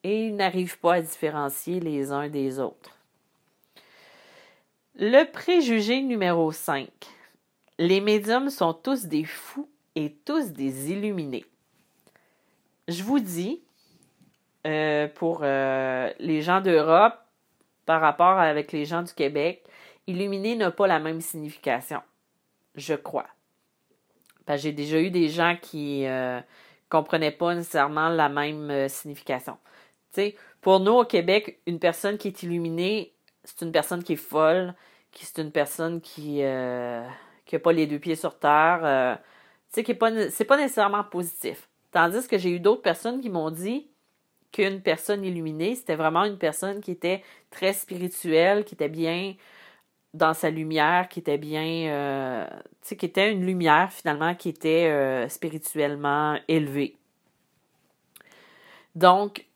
et 0.02 0.26
ils 0.26 0.36
n'arrivent 0.36 0.78
pas 0.78 0.94
à 0.94 1.00
différencier 1.00 1.80
les 1.80 2.12
uns 2.12 2.28
des 2.28 2.58
autres. 2.58 2.96
Le 4.96 5.24
préjugé 5.30 6.02
numéro 6.02 6.52
5. 6.52 6.88
Les 7.78 8.00
médiums 8.00 8.50
sont 8.50 8.74
tous 8.74 9.06
des 9.06 9.24
fous 9.24 9.68
et 9.94 10.12
tous 10.24 10.52
des 10.52 10.92
illuminés. 10.92 11.44
Je 12.88 13.02
vous 13.02 13.20
dis, 13.20 13.62
euh, 14.66 15.08
pour 15.08 15.40
euh, 15.42 16.12
les 16.18 16.42
gens 16.42 16.60
d'Europe, 16.60 17.14
par 17.86 18.00
rapport 18.00 18.38
avec 18.38 18.72
les 18.72 18.84
gens 18.84 19.02
du 19.02 19.12
Québec, 19.14 19.64
illuminé 20.06 20.56
n'a 20.56 20.70
pas 20.70 20.86
la 20.86 20.98
même 20.98 21.20
signification, 21.20 22.00
je 22.74 22.94
crois. 22.94 23.28
J'ai 24.56 24.72
déjà 24.72 25.00
eu 25.00 25.10
des 25.10 25.28
gens 25.28 25.56
qui 25.60 26.06
euh, 26.06 26.40
comprenaient 26.90 27.30
pas 27.30 27.54
nécessairement 27.54 28.10
la 28.10 28.28
même 28.28 28.88
signification. 28.88 29.56
pour 30.60 30.80
nous, 30.80 30.92
au 30.92 31.04
Québec, 31.04 31.60
une 31.66 31.78
personne 31.78 32.18
qui 32.18 32.28
est 32.28 32.42
illuminée, 32.42 33.14
c'est 33.44 33.62
une 33.62 33.72
personne 33.72 34.02
qui 34.02 34.14
est 34.14 34.16
folle, 34.16 34.74
qui 35.12 35.24
c'est 35.24 35.40
une 35.40 35.52
personne 35.52 36.00
qui 36.00 36.42
euh, 36.42 37.06
pas 37.58 37.72
les 37.72 37.86
deux 37.86 37.98
pieds 37.98 38.16
sur 38.16 38.38
terre. 38.38 38.80
Euh, 38.84 39.14
tu 39.72 39.82
sais, 39.82 39.84
qui 39.84 39.92
est 39.92 40.30
c'est 40.30 40.44
pas 40.44 40.56
nécessairement 40.56 41.04
positif. 41.04 41.68
Tandis 41.92 42.28
que 42.28 42.38
j'ai 42.38 42.50
eu 42.50 42.60
d'autres 42.60 42.82
personnes 42.82 43.20
qui 43.20 43.30
m'ont 43.30 43.50
dit 43.50 43.88
qu'une 44.52 44.80
personne 44.80 45.24
illuminée, 45.24 45.74
c'était 45.74 45.96
vraiment 45.96 46.24
une 46.24 46.38
personne 46.38 46.80
qui 46.80 46.92
était 46.92 47.22
très 47.50 47.72
spirituelle, 47.72 48.64
qui 48.64 48.74
était 48.74 48.88
bien 48.88 49.34
dans 50.14 50.34
sa 50.34 50.50
lumière, 50.50 51.08
qui 51.08 51.20
était 51.20 51.38
bien, 51.38 51.90
euh, 51.90 52.46
tu 52.82 52.88
sais, 52.88 52.96
qui 52.96 53.06
était 53.06 53.30
une 53.30 53.46
lumière 53.46 53.92
finalement 53.92 54.34
qui 54.34 54.48
était 54.48 55.28
spirituellement 55.28 56.38
élevée. 56.48 56.96
Donc, 58.94 59.46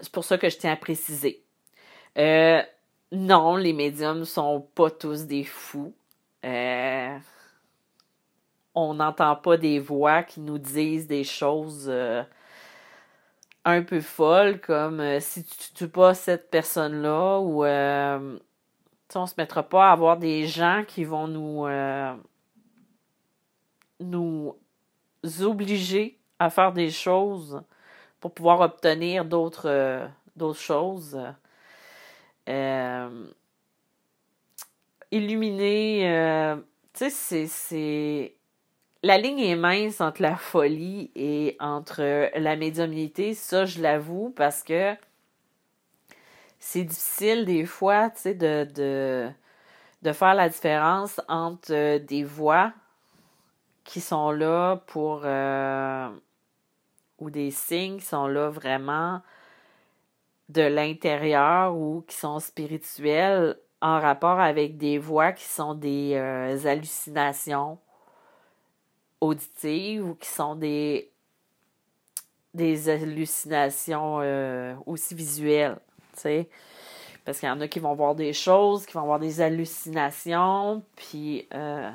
c'est 0.00 0.12
pour 0.12 0.24
ça 0.24 0.38
que 0.38 0.48
je 0.48 0.58
tiens 0.58 0.72
à 0.72 0.76
préciser. 0.76 1.42
Euh, 2.18 2.62
non, 3.12 3.56
les 3.56 3.72
médiums 3.72 4.24
sont 4.24 4.60
pas 4.74 4.90
tous 4.90 5.26
des 5.26 5.44
fous. 5.44 5.94
Euh, 6.44 7.16
on 8.74 8.94
n'entend 8.94 9.36
pas 9.36 9.56
des 9.56 9.78
voix 9.78 10.22
qui 10.22 10.40
nous 10.40 10.58
disent 10.58 11.06
des 11.06 11.24
choses 11.24 11.86
euh, 11.88 12.22
un 13.64 13.82
peu 13.82 14.00
folles, 14.00 14.60
comme 14.60 15.20
si 15.20 15.44
tu 15.44 15.72
tues 15.72 15.88
pas 15.88 16.14
cette 16.14 16.50
personne-là, 16.50 17.38
ou 17.40 17.64
on 19.16 19.26
se 19.26 19.34
mettra 19.38 19.62
pas 19.62 19.88
à 19.88 19.92
avoir 19.92 20.16
des 20.16 20.46
gens 20.46 20.84
qui 20.86 21.04
vont 21.04 21.28
nous 21.28 21.66
nous 24.00 24.56
obliger 25.40 26.18
à 26.38 26.50
faire 26.50 26.72
des 26.72 26.90
choses 26.90 27.62
pour 28.20 28.32
pouvoir 28.32 28.60
obtenir 28.60 29.24
d'autres 29.24 30.08
d'autres 30.36 30.60
choses. 30.60 31.18
Euh, 32.48 33.26
illuminé, 35.10 36.10
euh, 36.10 36.56
tu 36.92 37.10
sais, 37.10 37.46
c'est. 37.46 38.34
La 39.02 39.18
ligne 39.18 39.40
est 39.40 39.56
mince 39.56 40.00
entre 40.00 40.22
la 40.22 40.36
folie 40.36 41.10
et 41.14 41.56
entre 41.60 42.30
la 42.38 42.56
médiumnité, 42.56 43.34
ça 43.34 43.66
je 43.66 43.82
l'avoue, 43.82 44.32
parce 44.34 44.62
que 44.62 44.94
c'est 46.66 46.84
difficile 46.84 47.44
des 47.44 47.66
fois, 47.66 48.08
tu 48.10 48.22
sais, 48.22 48.34
de, 48.34 48.66
de, 48.74 49.30
de, 50.02 50.12
faire 50.12 50.34
la 50.34 50.48
différence 50.48 51.20
entre 51.28 51.98
des 51.98 52.24
voix 52.24 52.72
qui 53.84 54.00
sont 54.00 54.30
là 54.30 54.76
pour. 54.86 55.22
Euh, 55.24 56.08
ou 57.18 57.30
des 57.30 57.50
signes 57.50 57.98
qui 57.98 58.06
sont 58.06 58.26
là 58.26 58.48
vraiment 58.48 59.20
de 60.48 60.62
l'intérieur 60.62 61.76
ou 61.76 62.02
qui 62.08 62.16
sont 62.16 62.40
spirituels 62.40 63.56
en 63.80 64.00
rapport 64.00 64.40
avec 64.40 64.76
des 64.78 64.98
voix 64.98 65.32
qui 65.32 65.44
sont 65.44 65.74
des 65.74 66.14
euh, 66.14 66.66
hallucinations 66.66 67.78
auditives 69.20 70.04
ou 70.04 70.14
qui 70.14 70.28
sont 70.28 70.56
des, 70.56 71.10
des 72.52 72.88
hallucinations 72.88 74.20
euh, 74.20 74.74
aussi 74.86 75.14
visuelles, 75.14 75.78
sais. 76.20 76.48
Parce 77.24 77.40
qu'il 77.40 77.48
y 77.48 77.52
en 77.52 77.60
a 77.60 77.68
qui 77.68 77.80
vont 77.80 77.94
voir 77.94 78.14
des 78.14 78.32
choses, 78.32 78.84
qui 78.84 78.92
vont 78.92 79.00
avoir 79.00 79.18
des 79.18 79.40
hallucinations. 79.40 80.82
Puis, 80.96 81.46
euh, 81.54 81.90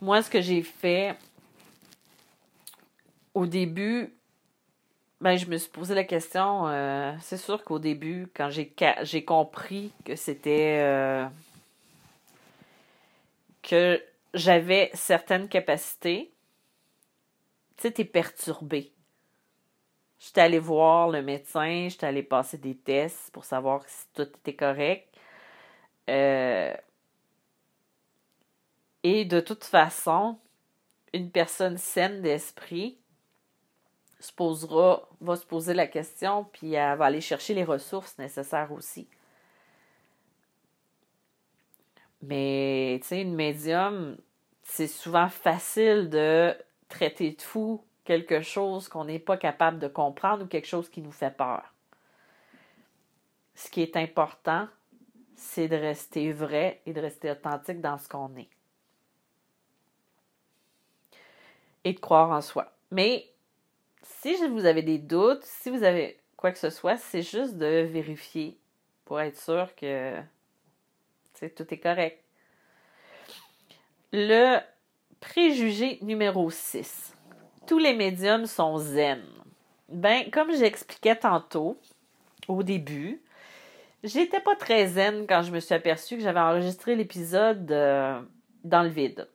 moi, 0.00 0.22
ce 0.22 0.30
que 0.30 0.40
j'ai 0.40 0.62
fait 0.62 1.16
au 3.34 3.46
début, 3.46 4.14
ben, 5.20 5.36
je 5.36 5.46
me 5.46 5.56
suis 5.56 5.70
posé 5.70 5.94
la 5.94 6.04
question. 6.04 6.68
Euh, 6.68 7.12
c'est 7.22 7.38
sûr 7.38 7.64
qu'au 7.64 7.78
début, 7.78 8.28
quand 8.34 8.50
j'ai 8.50 9.24
compris 9.24 9.92
que 10.04 10.16
c'était. 10.16 10.78
Euh, 10.82 11.26
que 13.62 14.02
j'avais 14.34 14.90
certaines 14.92 15.48
capacités, 15.48 16.30
tu 17.76 17.82
sais, 17.82 17.90
t'es 17.90 18.04
perturbé. 18.04 18.93
J'étais 20.24 20.40
allée 20.40 20.58
voir 20.58 21.10
le 21.10 21.20
médecin, 21.20 21.88
j'étais 21.90 22.06
allée 22.06 22.22
passer 22.22 22.56
des 22.56 22.74
tests 22.74 23.30
pour 23.30 23.44
savoir 23.44 23.82
si 23.86 24.06
tout 24.14 24.22
était 24.22 24.54
correct. 24.56 25.06
Euh, 26.08 26.74
et 29.02 29.26
de 29.26 29.40
toute 29.40 29.64
façon, 29.64 30.38
une 31.12 31.30
personne 31.30 31.76
saine 31.76 32.22
d'esprit, 32.22 32.96
se 34.18 34.32
posera, 34.32 35.06
va 35.20 35.36
se 35.36 35.44
poser 35.44 35.74
la 35.74 35.86
question, 35.86 36.44
puis 36.44 36.72
elle 36.72 36.96
va 36.96 37.04
aller 37.04 37.20
chercher 37.20 37.52
les 37.52 37.64
ressources 37.64 38.16
nécessaires 38.16 38.72
aussi. 38.72 39.06
Mais, 42.22 42.98
tu 43.02 43.08
sais, 43.08 43.20
une 43.20 43.34
médium, 43.34 44.16
c'est 44.62 44.88
souvent 44.88 45.28
facile 45.28 46.08
de 46.08 46.56
traiter 46.88 47.32
de 47.32 47.42
fou 47.42 47.84
quelque 48.04 48.42
chose 48.42 48.88
qu'on 48.88 49.04
n'est 49.04 49.18
pas 49.18 49.36
capable 49.36 49.78
de 49.78 49.88
comprendre 49.88 50.44
ou 50.44 50.46
quelque 50.46 50.66
chose 50.66 50.88
qui 50.88 51.00
nous 51.00 51.12
fait 51.12 51.34
peur. 51.34 51.72
Ce 53.54 53.70
qui 53.70 53.82
est 53.82 53.96
important, 53.96 54.68
c'est 55.36 55.68
de 55.68 55.76
rester 55.76 56.32
vrai 56.32 56.80
et 56.86 56.92
de 56.92 57.00
rester 57.00 57.30
authentique 57.30 57.80
dans 57.80 57.98
ce 57.98 58.08
qu'on 58.08 58.36
est. 58.36 58.48
Et 61.84 61.92
de 61.92 62.00
croire 62.00 62.30
en 62.30 62.40
soi. 62.40 62.72
Mais 62.90 63.30
si 64.02 64.34
vous 64.48 64.64
avez 64.64 64.82
des 64.82 64.98
doutes, 64.98 65.44
si 65.44 65.70
vous 65.70 65.82
avez 65.82 66.18
quoi 66.36 66.52
que 66.52 66.58
ce 66.58 66.70
soit, 66.70 66.96
c'est 66.96 67.22
juste 67.22 67.56
de 67.56 67.82
vérifier 67.82 68.58
pour 69.04 69.20
être 69.20 69.38
sûr 69.38 69.74
que 69.74 70.20
tout 71.40 71.74
est 71.74 71.80
correct. 71.80 72.22
Le 74.12 74.58
préjugé 75.20 75.98
numéro 76.02 76.50
6. 76.50 77.13
Tous 77.66 77.78
les 77.78 77.94
médiums 77.94 78.46
sont 78.46 78.76
zen. 78.78 79.22
Ben, 79.88 80.30
comme 80.30 80.54
j'expliquais 80.54 81.16
tantôt, 81.16 81.78
au 82.48 82.62
début, 82.62 83.22
j'étais 84.02 84.40
pas 84.40 84.54
très 84.54 84.86
zen 84.86 85.26
quand 85.26 85.42
je 85.42 85.50
me 85.50 85.60
suis 85.60 85.74
aperçue 85.74 86.16
que 86.16 86.22
j'avais 86.22 86.40
enregistré 86.40 86.94
l'épisode 86.94 87.70
euh, 87.72 88.20
dans 88.64 88.82
le 88.82 88.90
vide. 88.90 89.28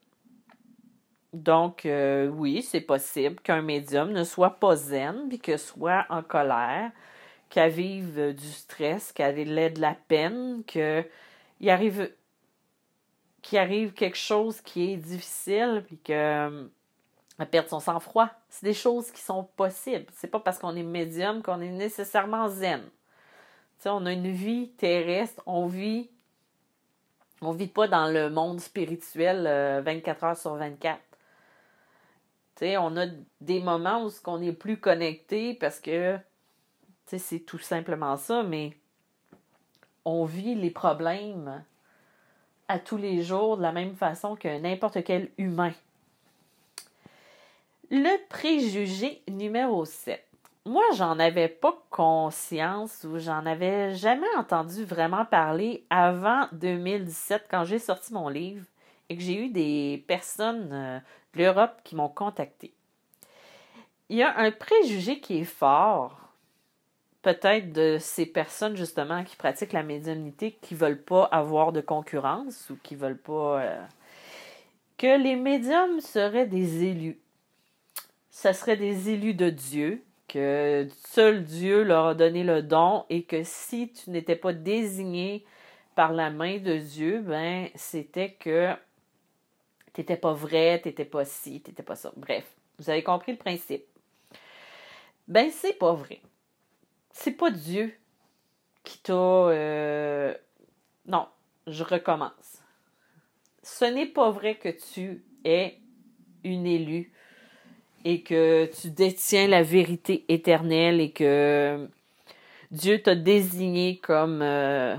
Donc, 1.33 1.85
euh, 1.85 2.27
oui, 2.27 2.61
c'est 2.61 2.81
possible 2.81 3.39
qu'un 3.41 3.61
médium 3.61 4.11
ne 4.11 4.23
soit 4.23 4.59
pas 4.59 4.75
zen, 4.75 5.27
puis 5.27 5.39
que 5.39 5.57
soit 5.57 6.05
en 6.09 6.21
colère, 6.21 6.91
qu'elle 7.49 7.71
vive 7.71 8.35
du 8.35 8.47
stress, 8.47 9.11
qu'elle 9.11 9.57
ait 9.57 9.69
de 9.69 9.81
la 9.81 9.95
peine, 10.07 10.63
qu'il 10.65 11.05
arrive, 11.67 12.11
qu'il 13.41 13.57
arrive 13.57 13.93
quelque 13.93 14.17
chose 14.17 14.61
qui 14.61 14.91
est 14.91 14.97
difficile, 14.97 15.83
puis 15.87 15.97
qu'elle 17.39 17.49
perde 17.49 17.67
son 17.67 17.79
sang-froid. 17.79 18.29
C'est 18.49 18.65
des 18.65 18.73
choses 18.73 19.11
qui 19.11 19.21
sont 19.21 19.43
possibles. 19.55 20.05
C'est 20.13 20.27
pas 20.27 20.39
parce 20.39 20.59
qu'on 20.59 20.75
est 20.75 20.83
médium 20.83 21.41
qu'on 21.41 21.61
est 21.61 21.71
nécessairement 21.71 22.47
zen. 22.47 22.81
on 23.85 24.05
a 24.05 24.13
une 24.13 24.31
vie 24.31 24.69
terrestre, 24.77 25.41
on 25.45 25.65
vit, 25.65 26.09
on 27.41 27.51
vit 27.51 27.67
pas 27.67 27.87
dans 27.87 28.07
le 28.07 28.29
monde 28.29 28.59
spirituel 28.59 29.43
24 29.83 30.23
euh, 30.23 30.27
heures 30.27 30.37
sur 30.37 30.55
24 30.55 30.99
on 32.77 32.97
a 32.97 33.05
des 33.41 33.61
moments 33.61 34.05
où 34.05 34.09
on 34.27 34.41
est 34.41 34.53
plus 34.53 34.77
connecté 34.77 35.53
parce 35.53 35.79
que 35.79 36.17
c'est 37.05 37.39
tout 37.39 37.57
simplement 37.57 38.17
ça, 38.17 38.43
mais 38.43 38.77
on 40.05 40.25
vit 40.25 40.55
les 40.55 40.69
problèmes 40.69 41.63
à 42.67 42.79
tous 42.79 42.97
les 42.97 43.23
jours 43.23 43.57
de 43.57 43.61
la 43.63 43.71
même 43.71 43.95
façon 43.95 44.35
que 44.35 44.59
n'importe 44.59 45.03
quel 45.03 45.31
humain. 45.37 45.71
Le 47.91 48.23
préjugé 48.27 49.23
numéro 49.27 49.83
7. 49.83 50.23
Moi, 50.67 50.83
j'en 50.95 51.17
avais 51.17 51.47
pas 51.47 51.73
conscience 51.89 53.03
ou 53.03 53.17
j'en 53.17 53.43
avais 53.47 53.95
jamais 53.95 54.27
entendu 54.37 54.83
vraiment 54.83 55.25
parler 55.25 55.83
avant 55.89 56.47
2017 56.51 57.47
quand 57.49 57.65
j'ai 57.65 57.79
sorti 57.79 58.13
mon 58.13 58.29
livre 58.29 58.63
et 59.09 59.17
que 59.17 59.23
j'ai 59.23 59.43
eu 59.43 59.49
des 59.49 60.03
personnes 60.05 60.69
euh, 60.71 60.99
de 61.33 61.39
l'Europe 61.39 61.81
qui 61.83 61.95
m'ont 61.95 62.09
contacté. 62.09 62.75
Il 64.09 64.17
y 64.17 64.23
a 64.23 64.37
un 64.37 64.51
préjugé 64.51 65.19
qui 65.19 65.39
est 65.39 65.43
fort, 65.43 66.29
peut-être 67.23 67.73
de 67.73 67.97
ces 67.99 68.27
personnes 68.27 68.77
justement 68.77 69.23
qui 69.23 69.35
pratiquent 69.35 69.73
la 69.73 69.81
médiumnité, 69.81 70.59
qui 70.61 70.75
ne 70.75 70.79
veulent 70.79 71.01
pas 71.01 71.23
avoir 71.23 71.71
de 71.71 71.81
concurrence 71.81 72.69
ou 72.69 72.77
qui 72.83 72.93
ne 72.93 72.99
veulent 72.99 73.17
pas 73.17 73.61
euh, 73.61 73.83
que 74.99 75.19
les 75.19 75.35
médiums 75.35 76.01
seraient 76.01 76.45
des 76.45 76.83
élus. 76.83 77.19
Ce 78.31 78.53
seraient 78.53 78.77
des 78.77 79.09
élus 79.09 79.33
de 79.33 79.49
Dieu, 79.49 80.03
que 80.27 80.87
seul 81.07 81.43
Dieu 81.43 81.83
leur 81.83 82.07
a 82.07 82.15
donné 82.15 82.43
le 82.43 82.61
don 82.61 83.05
et 83.09 83.23
que 83.23 83.43
si 83.43 83.91
tu 83.91 84.11
n'étais 84.11 84.35
pas 84.35 84.53
désigné 84.53 85.45
par 85.95 86.13
la 86.13 86.29
main 86.29 86.59
de 86.59 86.77
Dieu, 86.77 87.21
ben 87.21 87.67
c'était 87.75 88.31
que 88.33 88.75
T'étais 89.99 90.15
pas 90.15 90.31
vrai, 90.31 90.79
t'étais 90.81 91.03
pas 91.03 91.25
ci, 91.25 91.61
t'étais 91.61 91.83
pas 91.83 91.95
ça. 91.95 92.13
Bref, 92.15 92.45
vous 92.77 92.89
avez 92.89 93.03
compris 93.03 93.33
le 93.33 93.37
principe. 93.37 93.83
Ben, 95.27 95.51
c'est 95.51 95.73
pas 95.73 95.93
vrai. 95.93 96.21
C'est 97.11 97.33
pas 97.33 97.51
Dieu 97.51 97.93
qui 98.83 98.99
t'a. 98.99 99.13
Euh, 99.13 100.33
non, 101.05 101.27
je 101.67 101.83
recommence. 101.83 102.61
Ce 103.61 103.83
n'est 103.83 104.05
pas 104.05 104.31
vrai 104.31 104.55
que 104.55 104.69
tu 104.69 105.23
es 105.43 105.79
une 106.45 106.65
élue 106.65 107.11
et 108.05 108.21
que 108.21 108.69
tu 108.81 108.89
détiens 108.91 109.47
la 109.47 109.63
vérité 109.63 110.25
éternelle 110.29 111.01
et 111.01 111.11
que 111.11 111.87
Dieu 112.71 113.01
t'a 113.01 113.15
désigné 113.15 113.97
comme 113.97 114.41
euh, 114.41 114.95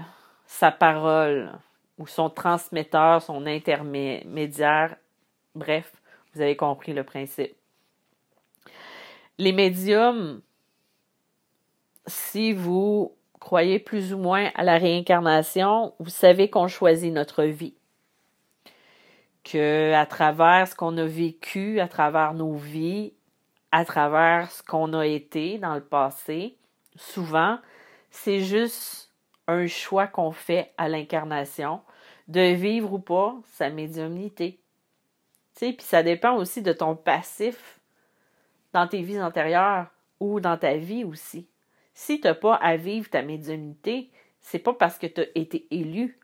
sa 0.47 0.71
parole 0.71 1.53
ou 1.99 2.07
son 2.07 2.31
transmetteur, 2.31 3.23
son 3.23 3.47
intermédiaire. 3.47 4.97
Bref, 5.55 5.93
vous 6.35 6.41
avez 6.41 6.57
compris 6.57 6.93
le 6.93 7.05
principe. 7.05 7.55
Les 9.39 9.53
médiums, 9.53 10.41
si 12.07 12.53
vous 12.53 13.15
croyez 13.39 13.79
plus 13.79 14.13
ou 14.13 14.19
moins 14.19 14.51
à 14.55 14.65
la 14.65 14.77
réincarnation, 14.77 15.95
vous 15.99 16.11
savez 16.11 16.51
qu'on 16.51 16.69
choisit 16.69 17.13
notre 17.13 17.45
vie. 17.45 17.75
Que 19.45 19.95
à 19.95 20.07
travers 20.07 20.69
ce 20.69 20.75
qu'on 20.75 20.97
a 20.99 21.05
vécu, 21.05 21.81
à 21.81 21.89
travers 21.89 22.35
nos 22.35 22.55
vies, 22.55 23.15
à 23.73 23.85
travers 23.85 24.51
ce 24.51 24.63
qu'on 24.63 24.93
a 24.93 25.07
été 25.07 25.59
dans 25.59 25.75
le 25.75 25.85
passé, 25.85 26.57
souvent, 26.97 27.59
c'est 28.11 28.41
juste 28.41 29.11
un 29.47 29.67
choix 29.67 30.07
qu'on 30.07 30.33
fait 30.33 30.73
à 30.77 30.89
l'incarnation 30.89 31.81
de 32.29 32.53
vivre 32.53 32.93
ou 32.93 32.99
pas 32.99 33.35
sa 33.53 33.71
médiumnité. 33.71 34.61
Puis 35.57 35.77
ça 35.81 36.03
dépend 36.03 36.37
aussi 36.37 36.63
de 36.63 36.73
ton 36.73 36.97
passif 36.97 37.81
dans 38.73 38.87
tes 38.87 39.03
vies 39.03 39.21
antérieures 39.21 39.89
ou 40.21 40.41
dans 40.41 40.57
ta 40.57 40.77
vie 40.77 41.05
aussi. 41.05 41.49
Si 41.93 42.21
tu 42.21 42.27
n'as 42.27 42.35
pas 42.35 42.55
à 42.55 42.77
vivre 42.77 43.11
ta 43.11 43.23
médiumnité, 43.23 44.11
c'est 44.41 44.59
pas 44.59 44.73
parce 44.73 44.99
que 44.99 45.07
tu 45.07 45.21
as 45.21 45.27
été 45.35 45.67
élu. 45.71 46.19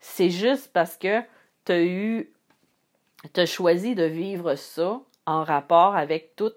C'est 0.00 0.30
juste 0.30 0.72
parce 0.72 0.96
que 0.96 1.22
tu 1.64 1.72
as 1.72 1.82
eu 1.82 2.32
tu 3.32 3.40
as 3.40 3.46
choisi 3.46 3.94
de 3.94 4.04
vivre 4.04 4.54
ça 4.54 5.00
en 5.26 5.44
rapport 5.44 5.96
avec 5.96 6.36
tout 6.36 6.52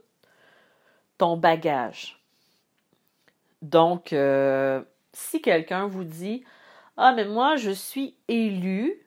ton 1.17 1.37
bagage. 1.37 2.19
Donc, 3.61 4.13
euh, 4.13 4.81
si 5.13 5.41
quelqu'un 5.41 5.87
vous 5.87 6.03
dit 6.03 6.43
ah, 6.97 7.13
mais 7.13 7.25
moi, 7.25 7.55
je 7.55 7.71
suis 7.71 8.15
élu. 8.27 9.01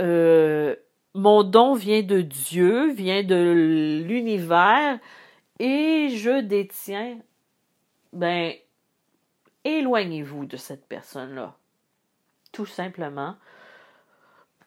Euh, 0.00 0.76
mon 1.14 1.42
don 1.42 1.74
vient 1.74 2.02
de 2.02 2.20
Dieu, 2.20 2.92
vient 2.92 3.22
de 3.22 4.02
l'univers, 4.06 4.98
et 5.58 6.08
je 6.10 6.40
détiens. 6.40 7.18
Ben, 8.12 8.52
éloignez-vous 9.64 10.46
de 10.46 10.56
cette 10.56 10.86
personne-là. 10.86 11.56
Tout 12.52 12.66
simplement. 12.66 13.36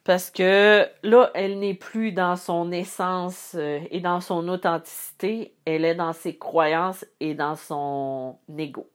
Parce 0.10 0.32
que 0.32 0.88
là, 1.04 1.30
elle 1.36 1.60
n'est 1.60 1.76
plus 1.76 2.14
dans 2.14 2.36
son 2.36 2.72
essence 2.72 3.54
euh, 3.54 3.80
et 3.92 4.00
dans 4.00 4.22
son 4.22 4.48
authenticité, 4.48 5.54
elle 5.66 5.86
est 5.86 5.94
dans 5.94 6.14
ses 6.14 6.36
croyances 6.36 7.06
et 7.20 7.36
dans 7.36 7.56
son 7.56 8.40
ego. 8.58 8.90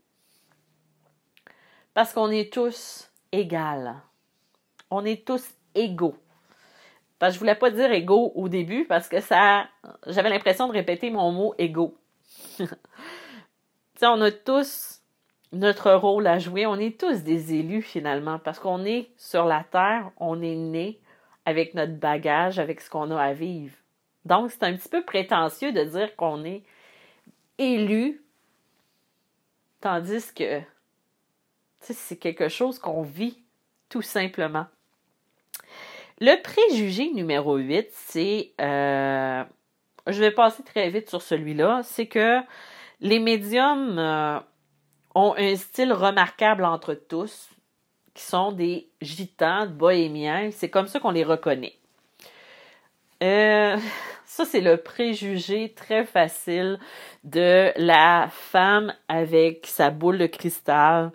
Parce 1.95 2.13
qu'on 2.13 2.31
est 2.31 2.53
tous 2.53 3.13
égal. 3.31 3.95
On 4.91 5.05
est 5.05 5.25
tous 5.25 5.55
égaux. 5.77 6.17
Parce 7.21 7.31
que 7.31 7.35
je 7.35 7.39
voulais 7.39 7.55
pas 7.55 7.71
dire 7.71 7.93
égaux 7.93 8.33
au 8.35 8.49
début 8.49 8.85
parce 8.85 9.09
que 9.09 9.21
ça, 9.21 9.69
j'avais 10.09 10.31
l'impression 10.31 10.67
de 10.67 10.73
répéter 10.73 11.11
mon 11.11 11.31
mot 11.31 11.55
égaux. 11.59 11.97
on 14.03 14.21
a 14.21 14.33
tous 14.33 15.01
notre 15.53 15.93
rôle 15.93 16.27
à 16.27 16.41
jouer. 16.41 16.67
On 16.67 16.75
est 16.75 16.99
tous 16.99 17.23
des 17.23 17.55
élus 17.55 17.83
finalement 17.83 18.41
parce 18.41 18.59
qu'on 18.59 18.85
est 18.85 19.11
sur 19.17 19.45
la 19.45 19.63
terre, 19.63 20.11
on 20.17 20.43
est 20.43 20.57
né 20.57 21.01
avec 21.47 21.75
notre 21.75 21.95
bagage, 21.95 22.59
avec 22.59 22.81
ce 22.81 22.91
qu'on 22.91 23.11
a 23.11 23.23
à 23.23 23.33
vivre. 23.33 23.75
Donc, 24.25 24.51
c'est 24.51 24.63
un 24.63 24.75
petit 24.75 24.89
peu 24.89 25.05
prétentieux 25.05 25.73
de 25.73 25.85
dire 25.85 26.17
qu'on 26.17 26.45
est 26.45 26.63
élu, 27.59 28.23
tandis 29.81 30.33
que 30.35 30.61
c'est 31.81 32.17
quelque 32.17 32.49
chose 32.49 32.79
qu'on 32.79 33.03
vit 33.03 33.39
tout 33.89 34.03
simplement. 34.03 34.67
Le 36.21 36.41
préjugé 36.43 37.11
numéro 37.13 37.57
8, 37.57 37.89
c'est, 37.91 38.53
euh, 38.61 39.45
je 40.07 40.21
vais 40.21 40.31
passer 40.31 40.63
très 40.63 40.89
vite 40.89 41.11
sur 41.11 41.21
celui-là, 41.21 41.83
c'est 41.83 42.07
que 42.07 42.41
les 43.01 43.19
médiums 43.19 43.99
euh, 43.99 44.39
ont 45.15 45.35
un 45.37 45.57
style 45.57 45.93
remarquable 45.93 46.65
entre 46.65 46.95
tous, 46.95 47.51
qui 48.15 48.23
sont 48.23 48.53
des 48.53 48.89
gitans, 49.03 49.67
bohémiens, 49.67 50.51
c'est 50.53 50.71
comme 50.71 50.87
ça 50.87 51.01
qu'on 51.01 51.11
les 51.11 51.25
reconnaît. 51.25 51.75
Euh, 53.23 53.77
ça, 54.25 54.45
c'est 54.45 54.61
le 54.61 54.77
préjugé 54.77 55.73
très 55.75 56.05
facile 56.05 56.79
de 57.25 57.73
la 57.77 58.29
femme 58.31 58.95
avec 59.09 59.67
sa 59.67 59.91
boule 59.91 60.19
de 60.19 60.27
cristal, 60.27 61.11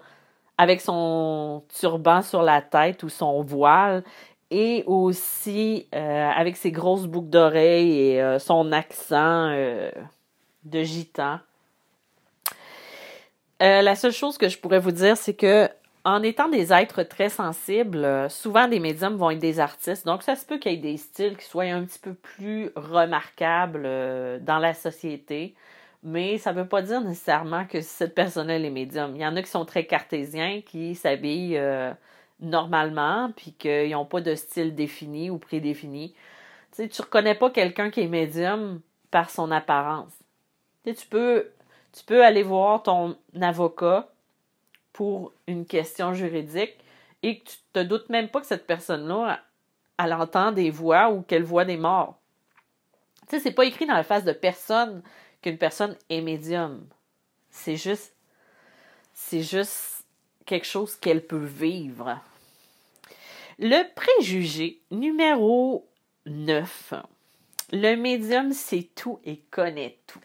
avec 0.58 0.82
son 0.82 1.64
turban 1.80 2.22
sur 2.22 2.42
la 2.42 2.62
tête 2.62 3.04
ou 3.04 3.10
son 3.10 3.44
voile 3.44 4.04
et 4.52 4.84
aussi 4.88 5.88
euh, 5.94 6.30
avec 6.30 6.58
ses 6.58 6.72
grosses 6.72 7.06
boucles 7.06 7.30
d'oreilles 7.30 8.00
et 8.00 8.22
euh, 8.22 8.40
son 8.40 8.72
accent 8.72 9.52
de 10.64 10.84
gitan. 10.84 11.40
La 13.62 13.96
seule 13.96 14.14
chose 14.14 14.38
que 14.38 14.48
je 14.48 14.58
pourrais 14.58 14.80
vous 14.80 14.92
dire, 14.92 15.18
c'est 15.18 15.34
que 15.34 15.70
en 16.06 16.24
étant 16.24 16.50
des 16.50 16.72
êtres 16.74 17.04
très 17.04 17.30
sensibles, 17.30 18.04
euh, 18.04 18.30
souvent 18.30 18.68
des 18.68 18.80
médiums 18.80 19.16
vont 19.16 19.32
être 19.32 19.40
des 19.40 19.60
artistes. 19.60 20.06
Donc, 20.06 20.24
ça 20.24 20.36
se 20.36 20.46
peut 20.46 20.58
qu'il 20.58 20.72
y 20.72 20.76
ait 20.76 20.78
des 20.78 20.98
styles 20.98 21.38
qui 21.38 21.46
soient 21.46 21.64
un 21.64 21.84
petit 21.84 22.00
peu 22.00 22.14
plus 22.14 22.72
remarquables 22.76 23.84
euh, 23.86 24.40
dans 24.40 24.60
la 24.60 24.74
société. 24.74 25.56
Mais 26.04 26.38
ça 26.38 26.54
ne 26.54 26.62
veut 26.62 26.68
pas 26.68 26.82
dire 26.82 27.02
nécessairement 27.02 27.66
que 27.66 27.82
cette 27.82 28.16
personne 28.16 28.50
est 28.50 28.70
médium. 28.70 29.16
Il 29.16 29.22
y 29.22 29.26
en 29.26 29.36
a 29.36 29.42
qui 29.42 29.50
sont 29.50 29.66
très 29.66 29.86
cartésiens, 29.86 30.62
qui 30.62 30.96
s'habillent 30.96 31.62
normalement, 32.40 33.32
puis 33.36 33.52
qu'ils 33.52 33.92
n'ont 33.92 34.06
pas 34.06 34.22
de 34.22 34.34
style 34.36 34.76
défini 34.76 35.30
ou 35.30 35.38
prédéfini. 35.38 36.14
Tu 36.72 36.84
sais, 36.84 36.88
tu 36.88 37.02
reconnais 37.02 37.36
pas 37.36 37.50
quelqu'un 37.50 37.90
qui 37.90 38.00
est 38.02 38.08
médium 38.08 38.80
par 39.12 39.30
son 39.30 39.52
apparence. 39.52 40.14
Tu 40.86 41.06
peux 41.10 42.24
aller 42.24 42.44
voir 42.44 42.84
ton 42.84 43.18
avocat 43.42 44.08
pour 44.94 45.34
une 45.48 45.66
question 45.66 46.14
juridique 46.14 46.78
et 47.24 47.40
que 47.40 47.50
tu 47.50 47.58
te 47.74 47.80
doutes 47.80 48.10
même 48.10 48.30
pas 48.30 48.42
que 48.42 48.48
cette 48.48 48.68
personne-là, 48.68 49.42
elle 49.98 50.14
entend 50.14 50.52
des 50.52 50.70
voix 50.70 51.12
ou 51.12 51.22
qu'elle 51.22 51.44
voit 51.44 51.66
des 51.66 51.78
morts. 51.78 52.18
Tu 53.28 53.36
sais, 53.36 53.40
c'est 53.40 53.52
pas 53.52 53.66
écrit 53.66 53.86
dans 53.86 53.94
la 53.94 54.04
face 54.04 54.24
de 54.24 54.32
personne 54.32 55.04
qu'une 55.42 55.58
personne 55.58 55.96
est 56.10 56.22
médium. 56.22 56.88
C'est 57.52 57.76
juste, 57.76 58.14
c'est 59.14 59.44
juste 59.44 60.06
quelque 60.46 60.66
chose 60.68 60.96
qu'elle 60.96 61.26
peut 61.26 61.44
vivre. 61.44 62.20
Le 63.60 63.84
préjugé 63.94 64.80
numéro 64.90 65.88
9. 66.26 66.94
Le 67.72 67.96
médium 67.96 68.52
sait 68.54 68.90
tout 68.96 69.20
et 69.26 69.38
connaît 69.52 70.00
tout. 70.08 70.22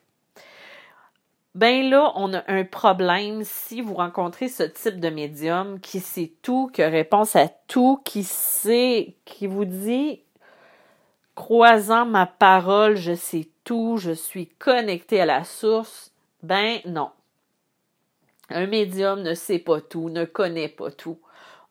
Ben 1.54 1.88
là, 1.88 2.12
on 2.16 2.34
a 2.34 2.42
un 2.48 2.64
problème 2.64 3.42
si 3.44 3.80
vous 3.80 3.94
rencontrez 3.94 4.48
ce 4.48 4.64
type 4.64 4.98
de 4.98 5.08
médium 5.08 5.80
qui 5.80 6.00
sait 6.00 6.32
tout, 6.42 6.68
qui 6.72 6.82
a 6.82 6.88
réponse 6.88 7.36
à 7.36 7.48
tout, 7.68 8.00
qui 8.04 8.24
sait, 8.24 9.14
qui 9.24 9.46
vous 9.46 9.64
dit 9.64 10.22
croisant 11.36 12.06
ma 12.06 12.26
parole, 12.26 12.96
je 12.96 13.14
sais 13.14 13.48
tout, 13.64 13.96
je 13.98 14.12
suis 14.12 14.48
connecté 14.48 15.20
à 15.20 15.26
la 15.26 15.44
source. 15.44 16.12
Ben 16.42 16.80
non. 16.86 17.10
Un 18.50 18.66
médium 18.66 19.22
ne 19.22 19.34
sait 19.34 19.58
pas 19.58 19.80
tout, 19.80 20.10
ne 20.10 20.24
connaît 20.24 20.68
pas 20.68 20.90
tout 20.90 21.18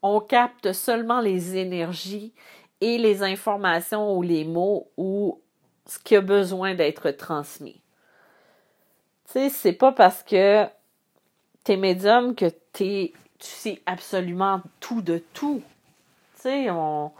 on 0.04 0.20
capte 0.20 0.74
seulement 0.74 1.22
les 1.22 1.56
énergies 1.56 2.34
et 2.82 2.98
les 2.98 3.24
informations 3.24 4.16
ou 4.16 4.22
les 4.22 4.44
mots 4.44 4.92
ou 4.98 5.42
ce 5.88 5.98
qui 5.98 6.18
a 6.18 6.22
besoin 6.22 6.76
d'être 6.76 7.10
transmis. 7.12 7.83
Tu 9.34 9.40
sais, 9.40 9.50
c'est 9.50 9.74
pas 9.74 9.92
parce 9.92 10.22
que 10.22 10.68
t'es 11.64 11.76
médium 11.76 12.36
que 12.36 12.46
t'es, 12.72 13.14
tu 13.40 13.48
sais 13.48 13.82
absolument 13.88 14.62
tout 14.80 15.02
de 15.02 15.18
tout. 15.34 15.64
Tu 16.36 16.42
sais, 16.42 16.70
on 16.70 17.12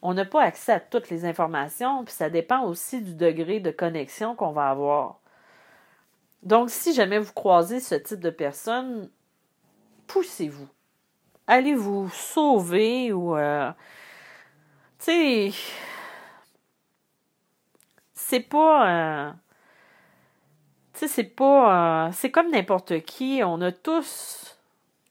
on 0.00 0.14
n'a 0.14 0.24
pas 0.24 0.42
accès 0.42 0.72
à 0.72 0.78
toutes 0.80 1.10
les 1.10 1.24
informations, 1.24 2.04
puis 2.04 2.14
ça 2.14 2.30
dépend 2.30 2.62
aussi 2.62 3.02
du 3.02 3.14
degré 3.14 3.58
de 3.58 3.72
connexion 3.72 4.36
qu'on 4.36 4.52
va 4.52 4.70
avoir. 4.70 5.18
Donc, 6.44 6.70
si 6.70 6.94
jamais 6.94 7.18
vous 7.18 7.32
croisez 7.32 7.80
ce 7.80 7.96
type 7.96 8.20
de 8.20 8.30
personne, 8.30 9.10
poussez-vous 10.06 10.68
allez 11.48 11.74
vous 11.74 12.08
sauver 12.10 13.12
ou 13.12 13.36
euh, 13.36 13.72
tu 14.98 15.06
sais 15.06 15.52
c'est 18.14 18.40
pas 18.40 19.28
euh, 19.28 19.32
sais 20.98 21.08
c'est 21.08 21.24
pas 21.24 22.08
euh, 22.08 22.10
c'est 22.12 22.30
comme 22.30 22.50
n'importe 22.50 23.00
qui. 23.00 23.40
On 23.44 23.60
a 23.60 23.72
tous 23.72 24.58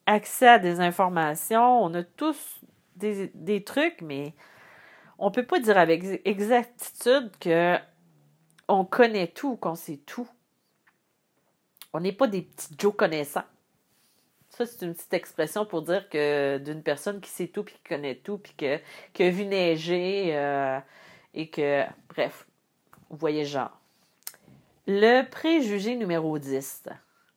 accès 0.06 0.48
à 0.48 0.60
des 0.60 0.80
informations 0.80 1.84
on 1.84 1.94
a 1.94 2.04
tous 2.04 2.62
des, 2.96 3.30
des 3.34 3.64
trucs 3.64 4.02
mais 4.02 4.34
on 5.20 5.32
peut 5.32 5.46
pas 5.46 5.60
dire 5.60 5.78
avec 5.78 6.04
exactitude 6.26 7.32
que 7.40 7.78
on 8.68 8.86
connaît 8.86 9.28
tout 9.28 9.56
qu'on 9.56 9.76
sait 9.76 10.00
tout. 10.06 10.28
On 11.94 12.00
n'est 12.00 12.12
pas 12.12 12.28
des 12.28 12.42
petits 12.42 12.76
Joe 12.78 12.94
connaissants. 12.96 13.46
Ça, 14.50 14.66
c'est 14.66 14.86
une 14.86 14.94
petite 14.94 15.14
expression 15.14 15.66
pour 15.66 15.84
dire 15.84 16.10
que 16.10 16.58
d'une 16.58 16.82
personne 16.82 17.22
qui 17.22 17.30
sait 17.30 17.48
tout, 17.48 17.64
puis 17.64 17.76
qui 17.76 17.84
connaît 17.84 18.16
tout, 18.16 18.38
puis 18.38 18.54
que, 18.58 18.80
qui 19.14 19.24
a 19.24 19.30
vu 19.30 19.46
neiger, 19.46 20.36
euh, 20.36 20.80
et 21.34 21.50
que, 21.50 21.84
bref, 22.10 22.48
vous 23.10 23.18
voyez 23.18 23.46
genre. 23.46 23.80
Le 24.88 25.24
préjugé 25.30 25.98
numéro 25.98 26.40
10. 26.40 26.84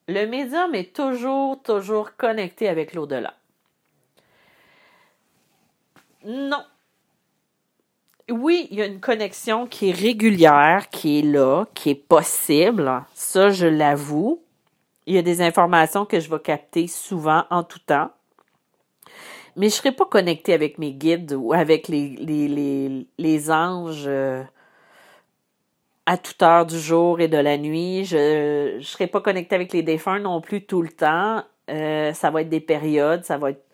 Le 0.06 0.26
médium 0.26 0.72
est 0.72 0.94
toujours, 0.94 1.60
toujours 1.60 2.16
connecté 2.16 2.68
avec 2.68 2.94
l'au-delà. 2.94 3.34
Non. 6.24 6.62
Oui, 8.30 8.68
il 8.70 8.78
y 8.78 8.82
a 8.82 8.86
une 8.86 9.00
connexion 9.00 9.66
qui 9.66 9.90
est 9.90 9.92
régulière, 9.92 10.90
qui 10.90 11.18
est 11.18 11.22
là, 11.22 11.66
qui 11.74 11.90
est 11.90 11.96
possible. 11.96 13.04
Ça, 13.14 13.50
je 13.50 13.66
l'avoue. 13.66 14.40
Il 15.06 15.14
y 15.14 15.18
a 15.18 15.22
des 15.22 15.42
informations 15.42 16.06
que 16.06 16.20
je 16.20 16.30
vais 16.30 16.38
capter 16.38 16.86
souvent 16.86 17.46
en 17.50 17.64
tout 17.64 17.80
temps. 17.80 18.10
Mais 19.56 19.68
je 19.68 19.74
ne 19.74 19.78
serai 19.78 19.92
pas 19.92 20.06
connectée 20.06 20.52
avec 20.52 20.78
mes 20.78 20.92
guides 20.92 21.32
ou 21.32 21.52
avec 21.52 21.88
les, 21.88 23.50
anges 23.50 24.04
euh, 24.06 24.44
à 26.06 26.18
toute 26.18 26.42
heure 26.42 26.66
du 26.66 26.78
jour 26.78 27.20
et 27.20 27.28
de 27.28 27.36
la 27.36 27.56
nuit. 27.58 28.04
Je 28.04 28.76
ne 28.76 28.82
serai 28.82 29.06
pas 29.06 29.20
connectée 29.20 29.54
avec 29.54 29.72
les 29.72 29.82
défunts 29.82 30.18
non 30.18 30.40
plus 30.40 30.64
tout 30.64 30.82
le 30.82 30.88
temps. 30.88 31.44
Euh, 31.70 32.12
ça 32.12 32.30
va 32.30 32.42
être 32.42 32.48
des 32.48 32.60
périodes, 32.60 33.24
ça 33.24 33.38
va 33.38 33.50
être. 33.50 33.64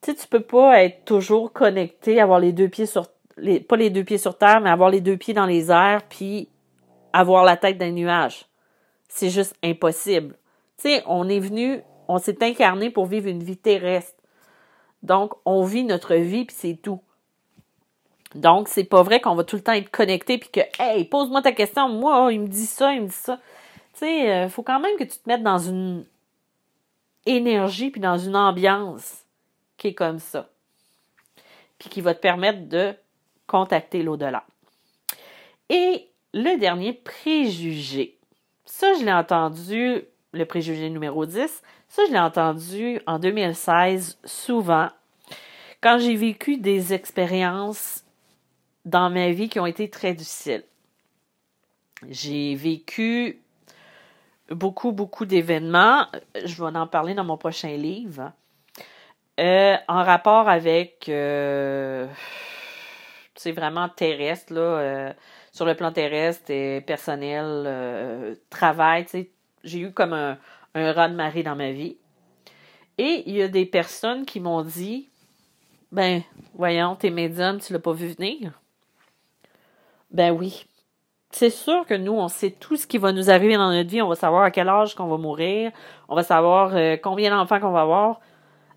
Tu 0.00 0.12
sais, 0.12 0.16
tu 0.16 0.28
peux 0.28 0.40
pas 0.40 0.82
être 0.84 1.04
toujours 1.04 1.52
connecté, 1.52 2.20
avoir 2.20 2.40
les 2.40 2.52
deux 2.52 2.68
pieds 2.68 2.86
sur. 2.86 3.06
Les, 3.36 3.60
pas 3.60 3.76
les 3.76 3.90
deux 3.90 4.04
pieds 4.04 4.18
sur 4.18 4.36
terre, 4.36 4.60
mais 4.60 4.70
avoir 4.70 4.90
les 4.90 5.00
deux 5.00 5.16
pieds 5.16 5.34
dans 5.34 5.46
les 5.46 5.70
airs, 5.70 6.02
puis 6.08 6.48
avoir 7.12 7.44
la 7.44 7.56
tête 7.56 7.78
d'un 7.78 7.92
nuage. 7.92 8.46
C'est 9.08 9.30
juste 9.30 9.54
impossible. 9.62 10.34
Tu 10.78 10.88
sais, 10.88 11.02
on 11.06 11.28
est 11.28 11.38
venu, 11.38 11.82
on 12.08 12.18
s'est 12.18 12.42
incarné 12.42 12.90
pour 12.90 13.06
vivre 13.06 13.28
une 13.28 13.42
vie 13.42 13.56
terrestre. 13.56 14.18
Donc, 15.02 15.34
on 15.44 15.62
vit 15.64 15.84
notre 15.84 16.14
vie, 16.14 16.44
puis 16.44 16.56
c'est 16.58 16.78
tout. 16.82 17.00
Donc, 18.34 18.68
c'est 18.68 18.84
pas 18.84 19.02
vrai 19.02 19.20
qu'on 19.20 19.34
va 19.34 19.44
tout 19.44 19.56
le 19.56 19.62
temps 19.62 19.72
être 19.72 19.90
connecté, 19.90 20.38
puis 20.38 20.50
que, 20.50 20.60
hey, 20.78 21.04
pose-moi 21.04 21.42
ta 21.42 21.52
question, 21.52 21.88
moi, 21.88 22.32
il 22.32 22.40
me 22.40 22.48
dit 22.48 22.66
ça, 22.66 22.92
il 22.92 23.02
me 23.02 23.06
dit 23.08 23.12
ça. 23.12 23.38
Tu 23.94 24.00
sais, 24.00 24.20
il 24.20 24.28
euh, 24.28 24.48
faut 24.48 24.62
quand 24.62 24.80
même 24.80 24.96
que 24.96 25.04
tu 25.04 25.18
te 25.18 25.28
mettes 25.28 25.42
dans 25.42 25.58
une 25.58 26.04
énergie, 27.26 27.90
puis 27.90 28.00
dans 28.00 28.18
une 28.18 28.36
ambiance 28.36 29.24
qui 29.76 29.88
est 29.88 29.94
comme 29.94 30.18
ça. 30.18 30.48
Puis 31.78 31.88
qui 31.88 32.00
va 32.00 32.14
te 32.14 32.20
permettre 32.20 32.68
de 32.68 32.94
contacter 33.46 34.02
l'au-delà. 34.02 34.44
Et 35.68 36.08
le 36.34 36.58
dernier 36.58 36.92
préjugé. 36.92 38.16
Ça, 38.64 38.92
je 38.94 39.04
l'ai 39.04 39.12
entendu, 39.12 40.02
le 40.32 40.44
préjugé 40.44 40.90
numéro 40.90 41.24
10, 41.26 41.62
ça, 41.88 42.02
je 42.06 42.12
l'ai 42.12 42.18
entendu 42.18 43.00
en 43.06 43.18
2016 43.18 44.18
souvent 44.24 44.88
quand 45.80 45.98
j'ai 45.98 46.16
vécu 46.16 46.58
des 46.58 46.92
expériences 46.92 48.04
dans 48.88 49.10
ma 49.10 49.30
vie 49.30 49.48
qui 49.48 49.60
ont 49.60 49.66
été 49.66 49.90
très 49.90 50.14
difficiles. 50.14 50.64
J'ai 52.08 52.54
vécu 52.54 53.40
beaucoup, 54.50 54.92
beaucoup 54.92 55.26
d'événements. 55.26 56.06
Je 56.44 56.62
vais 56.62 56.76
en 56.76 56.86
parler 56.86 57.14
dans 57.14 57.24
mon 57.24 57.36
prochain 57.36 57.76
livre. 57.76 58.32
Euh, 59.38 59.76
en 59.86 60.02
rapport 60.02 60.48
avec, 60.48 61.02
c'est 61.04 61.12
euh, 61.12 62.08
vraiment 63.54 63.88
terrestre, 63.88 64.52
là, 64.52 64.60
euh, 64.60 65.12
sur 65.52 65.64
le 65.64 65.74
plan 65.74 65.92
terrestre 65.92 66.50
et 66.50 66.80
personnel, 66.80 68.38
travail, 68.50 69.04
tu 69.04 69.10
sais, 69.10 69.30
j'ai 69.64 69.80
eu 69.80 69.92
comme 69.92 70.12
un, 70.12 70.38
un 70.74 70.92
raz 70.92 71.08
de 71.08 71.14
marée 71.14 71.42
dans 71.42 71.56
ma 71.56 71.72
vie. 71.72 71.96
Et 72.96 73.22
il 73.26 73.36
y 73.36 73.42
a 73.42 73.48
des 73.48 73.66
personnes 73.66 74.24
qui 74.24 74.40
m'ont 74.40 74.62
dit 74.62 75.08
Ben, 75.92 76.22
voyons, 76.54 76.96
t'es 76.96 77.10
médium, 77.10 77.60
tu 77.60 77.72
l'as 77.72 77.78
pas 77.78 77.92
vu 77.92 78.08
venir. 78.08 78.60
Ben 80.10 80.32
oui. 80.32 80.66
C'est 81.30 81.50
sûr 81.50 81.84
que 81.86 81.94
nous, 81.94 82.12
on 82.12 82.28
sait 82.28 82.52
tout 82.52 82.76
ce 82.76 82.86
qui 82.86 82.96
va 82.98 83.12
nous 83.12 83.30
arriver 83.30 83.56
dans 83.56 83.70
notre 83.70 83.90
vie. 83.90 84.00
On 84.00 84.08
va 84.08 84.14
savoir 84.14 84.42
à 84.44 84.50
quel 84.50 84.68
âge 84.68 84.94
qu'on 84.94 85.06
va 85.08 85.18
mourir. 85.18 85.72
On 86.08 86.16
va 86.16 86.22
savoir 86.22 86.74
euh, 86.74 86.96
combien 86.96 87.30
d'enfants 87.30 87.60
qu'on 87.60 87.70
va 87.70 87.82
avoir. 87.82 88.20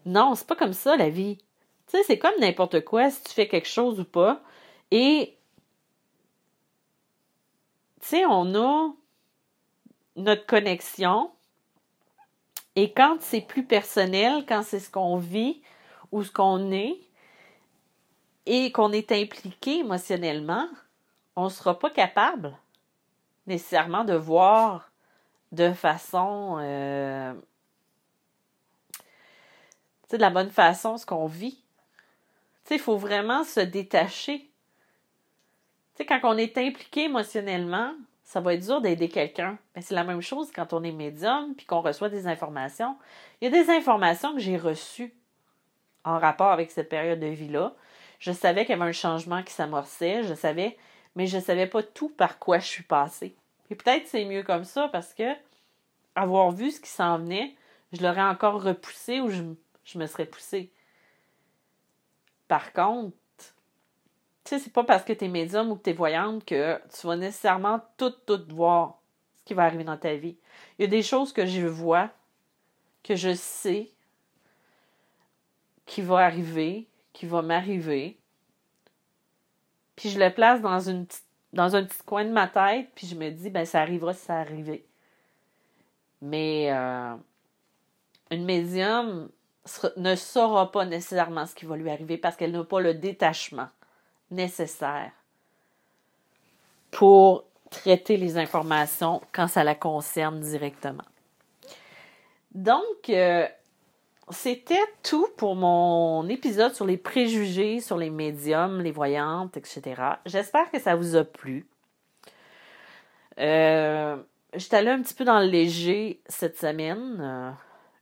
Non, 0.06 0.36
c'est 0.36 0.48
pas 0.48 0.56
comme 0.56 0.74
ça, 0.74 0.98
la 0.98 1.10
vie. 1.10 1.38
Tu 1.88 1.98
sais, 1.98 2.04
c'est 2.04 2.20
comme 2.20 2.38
n'importe 2.39 2.84
quoi, 2.84 3.10
si 3.10 3.24
tu 3.24 3.32
fais 3.32 3.48
quelque 3.48 3.67
chose 3.70 4.00
ou 4.00 4.06
pas. 4.06 4.41
Et 4.91 5.38
tu 8.02 8.08
sais, 8.08 8.26
on 8.26 8.54
a 8.56 8.89
notre 10.17 10.46
connexion. 10.46 11.32
Et 12.76 12.91
quand 12.91 13.17
c'est 13.22 13.41
plus 13.41 13.65
personnel, 13.65 14.46
quand 14.48 14.63
c'est 14.63 14.80
ce 14.80 14.89
qu'on 14.89 15.17
vit 15.17 15.62
ou 16.12 16.24
ce 16.24 16.32
qu'on 16.32 16.72
est, 16.72 17.00
et 18.46 18.72
qu'on 18.72 18.91
est 18.91 19.12
impliqué 19.12 19.80
émotionnellement, 19.80 20.67
on 21.36 21.46
ne 21.46 21.50
sera 21.50 21.78
pas 21.78 21.89
capable 21.89 22.58
nécessairement 23.48 24.04
de 24.04 24.13
voir 24.13 24.91
de 25.52 25.74
façon 25.74 26.58
euh, 26.60 27.34
de 30.10 30.17
la 30.17 30.30
bonne 30.30 30.50
façon 30.50 30.98
ce 30.98 31.06
qu'on 31.06 31.26
vit. 31.26 31.63
Il 32.70 32.80
faut 32.80 32.98
vraiment 32.98 33.44
se 33.44 33.60
détacher. 33.60 34.50
Quand 36.08 36.20
on 36.24 36.38
est 36.38 36.58
impliqué 36.58 37.04
émotionnellement, 37.04 37.94
ça 38.24 38.39
va 38.39 38.54
être 38.54 38.63
dur 38.63 38.80
d'aider 38.80 39.10
quelqu'un. 39.10 39.58
Mais 39.76 39.82
c'est 39.82 39.94
la 39.94 40.06
même 40.06 40.22
chose 40.22 40.52
quand 40.56 40.72
on 40.72 40.84
est 40.84 40.94
médium 40.94 41.54
puis 41.56 41.65
qu'on 41.65 41.82
reçoit 41.82 42.08
des 42.08 42.28
informations. 42.28 42.98
Il 43.41 43.46
y 43.46 43.48
a 43.56 43.63
des 43.63 43.70
informations 43.70 44.34
que 44.34 44.39
j'ai 44.39 44.58
reçues 44.58 45.13
en 46.06 46.17
rapport 46.17 46.52
avec 46.52 46.72
cette 46.72 46.88
période 46.88 47.20
de 47.20 47.28
vie-là. 47.28 47.76
Je 48.20 48.32
savais 48.32 48.65
qu'il 48.65 48.78
y 48.78 48.80
avait 48.80 48.89
un 48.89 48.94
changement 48.94 49.44
qui 49.44 49.52
s'amorçait, 49.54 50.24
je 50.24 50.34
savais, 50.34 50.78
mais 51.15 51.28
je 51.28 51.38
ne 51.38 51.41
savais 51.41 51.67
pas 51.67 51.84
tout 51.84 52.10
par 52.10 52.39
quoi 52.39 52.60
je 52.60 52.67
suis 52.67 52.84
passée. 52.84 53.36
Et 53.69 53.76
peut-être 53.76 54.08
c'est 54.08 54.26
mieux 54.26 54.43
comme 54.43 54.63
ça 54.63 54.88
parce 54.89 55.13
que 55.13 55.34
avoir 56.15 56.52
vu 56.52 56.71
ce 56.71 56.80
qui 56.80 56.89
s'en 56.89 57.17
venait, 57.19 57.56
je 57.93 58.02
l'aurais 58.02 58.21
encore 58.21 58.62
repoussé 58.62 59.21
ou 59.21 59.30
je, 59.30 59.97
me 59.97 60.08
serais 60.08 60.26
poussée. 60.26 60.71
Par 62.47 62.74
contre, 62.74 63.15
tu 64.43 64.50
sais, 64.50 64.60
c'est 64.60 64.74
pas 64.74 64.84
parce 64.84 65.04
que 65.04 65.13
tu 65.13 65.26
es 65.26 65.28
médium 65.28 65.71
ou 65.71 65.76
que 65.76 65.84
tu 65.84 65.89
es 65.91 65.93
voyante 65.93 66.43
que 66.45 66.80
tu 66.89 67.08
vas 67.08 67.15
nécessairement 67.15 67.82
tout, 67.97 68.12
tout 68.26 68.43
voir 68.50 69.00
ce 69.39 69.45
qui 69.45 69.54
va 69.54 69.63
arriver 69.63 69.84
dans 69.84 69.97
ta 69.97 70.15
vie. 70.15 70.38
Il 70.78 70.84
y 70.84 70.86
a 70.86 70.89
des 70.89 71.04
choses 71.04 71.32
que 71.32 71.45
je 71.45 71.65
vois, 71.65 72.10
que 73.04 73.15
je 73.15 73.34
sais, 73.34 73.89
qui 75.86 76.02
va 76.02 76.19
arriver, 76.19 76.88
qui 77.13 77.26
va 77.26 77.41
m'arriver. 77.41 78.17
Puis 79.96 80.10
je 80.10 80.20
le 80.20 80.32
place 80.34 80.62
dans, 80.62 80.80
une 80.80 81.06
dans 81.54 81.76
un 81.76 81.84
petit 81.84 82.04
coin 82.06 82.26
de 82.26 82.32
ma 82.32 82.48
tête, 82.48 82.90
puis 82.96 83.08
je 83.08 83.16
me 83.16 83.30
dis, 83.30 83.50
ben 83.50 83.66
ça 83.66 83.82
arrivera 83.82 84.14
si 84.14 84.26
ça 84.26 84.38
arrivait. 84.38 84.86
Mais 86.22 86.72
euh, 86.72 87.16
une 88.30 88.46
médium 88.46 89.30
ne 89.98 90.16
saura 90.16 90.72
pas 90.72 90.86
nécessairement 90.86 91.46
ce 91.46 91.56
qui 91.56 91.66
va 91.66 91.76
lui 91.76 91.90
arriver 91.90 92.18
parce 92.18 92.36
qu'elle 92.36 92.52
n'a 92.52 92.64
pas 92.64 92.80
le 92.80 92.94
détachement 92.94 93.70
nécessaire 94.32 95.12
pour 96.90 97.46
traiter 97.70 98.18
les 98.18 98.38
informations 98.38 99.22
quand 99.32 99.48
ça 99.48 99.64
la 99.64 99.76
concerne 99.76 100.40
directement. 100.42 101.06
Donc, 102.54 103.10
euh, 103.10 103.48
c'était 104.32 104.76
tout 105.04 105.28
pour 105.38 105.56
mon 105.56 106.28
épisode 106.28 106.74
sur 106.74 106.86
les 106.86 106.98
préjugés, 106.98 107.80
sur 107.80 107.98
les 107.98 108.10
médiums, 108.10 108.82
les 108.82 108.91
voyantes, 108.91 109.58
etc. 109.58 109.82
J'espère 110.26 110.70
que 110.72 110.80
ça 110.80 110.96
vous 110.96 111.15
a 111.15 111.24
plu. 111.24 111.67
Euh, 113.39 114.17
J'étais 114.54 114.78
allée 114.78 114.89
un 114.89 115.02
petit 115.02 115.13
peu 115.13 115.24
dans 115.24 115.39
le 115.39 115.46
léger 115.46 116.22
cette 116.28 116.58
semaine. 116.58 117.17
Euh, 117.22 117.52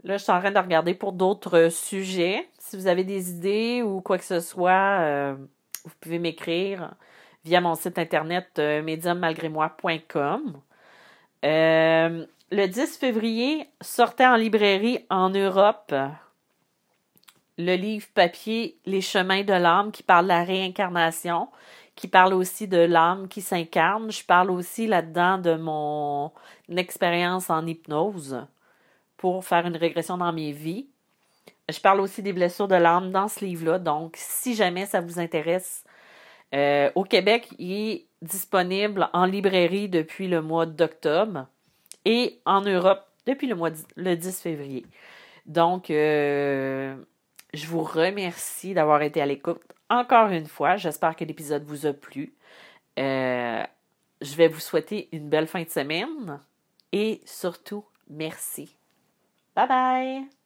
là, 0.03 0.17
je 0.17 0.23
suis 0.23 0.31
en 0.31 0.39
train 0.39 0.51
de 0.51 0.57
regarder 0.57 0.95
pour 0.95 1.13
d'autres 1.13 1.69
sujets. 1.69 2.47
Si 2.57 2.75
vous 2.75 2.87
avez 2.87 3.03
des 3.03 3.29
idées 3.29 3.83
ou 3.83 4.01
quoi 4.01 4.17
que 4.17 4.23
ce 4.23 4.39
soit, 4.39 5.35
vous 5.85 5.93
pouvez 6.01 6.19
m'écrire 6.19 6.95
via 7.45 7.61
mon 7.61 7.75
site 7.75 7.97
internet 7.97 8.47
euh, 8.59 8.81
mediummalgrémoi.com. 8.81 10.61
Euh, 11.45 12.25
le 12.51 12.67
10 12.67 12.97
février, 12.97 13.69
sortait 13.81 14.25
en 14.25 14.35
librairie 14.35 15.05
en 15.09 15.29
Europe 15.29 15.93
le 17.59 17.75
livre 17.75 18.07
papier 18.13 18.77
Les 18.85 19.01
chemins 19.01 19.43
de 19.43 19.53
l'âme 19.53 19.91
qui 19.91 20.01
parle 20.01 20.25
de 20.25 20.29
la 20.29 20.43
réincarnation, 20.43 21.49
qui 21.95 22.07
parle 22.07 22.33
aussi 22.33 22.67
de 22.67 22.77
l'âme 22.77 23.27
qui 23.27 23.41
s'incarne. 23.41 24.12
Je 24.12 24.23
parle 24.23 24.49
aussi 24.49 24.88
là-dedans 24.88 25.38
de 25.38 25.55
mon 25.55 26.31
expérience 26.69 27.49
en 27.49 27.67
hypnose 27.67 28.45
pour 29.17 29.43
faire 29.43 29.67
une 29.67 29.75
régression 29.75 30.17
dans 30.17 30.31
mes 30.31 30.53
vies. 30.53 30.88
Je 31.69 31.79
parle 31.81 31.99
aussi 31.99 32.23
des 32.23 32.33
blessures 32.33 32.69
de 32.69 32.75
l'âme 32.75 33.12
dans 33.12 33.27
ce 33.27 33.43
livre-là. 33.43 33.77
Donc, 33.77 34.13
si 34.15 34.55
jamais 34.55 34.85
ça 34.85 35.01
vous 35.01 35.19
intéresse, 35.19 35.83
euh, 36.55 36.89
au 36.95 37.03
Québec, 37.03 37.49
il 37.59 37.71
est 37.73 38.05
disponible 38.21 39.09
en 39.13 39.25
librairie 39.25 39.89
depuis 39.89 40.29
le 40.29 40.41
mois 40.41 40.65
d'octobre 40.65 41.45
et 42.05 42.39
en 42.45 42.62
Europe 42.62 43.05
depuis 43.25 43.47
le 43.47 43.55
mois 43.55 43.71
le 43.95 44.15
10 44.15 44.41
février. 44.41 44.85
Donc, 45.45 45.89
euh, 45.89 46.95
je 47.53 47.67
vous 47.67 47.83
remercie 47.83 48.73
d'avoir 48.73 49.01
été 49.01 49.21
à 49.21 49.25
l'écoute 49.25 49.62
encore 49.89 50.29
une 50.29 50.47
fois. 50.47 50.77
J'espère 50.77 51.15
que 51.15 51.25
l'épisode 51.25 51.63
vous 51.63 51.85
a 51.85 51.93
plu. 51.93 52.33
Euh, 52.97 53.63
je 54.21 54.35
vais 54.35 54.47
vous 54.47 54.59
souhaiter 54.59 55.09
une 55.12 55.29
belle 55.29 55.47
fin 55.47 55.63
de 55.63 55.69
semaine 55.69 56.39
et 56.91 57.21
surtout, 57.25 57.85
merci. 58.09 58.75
Bye 59.55 59.67
bye! 59.67 60.38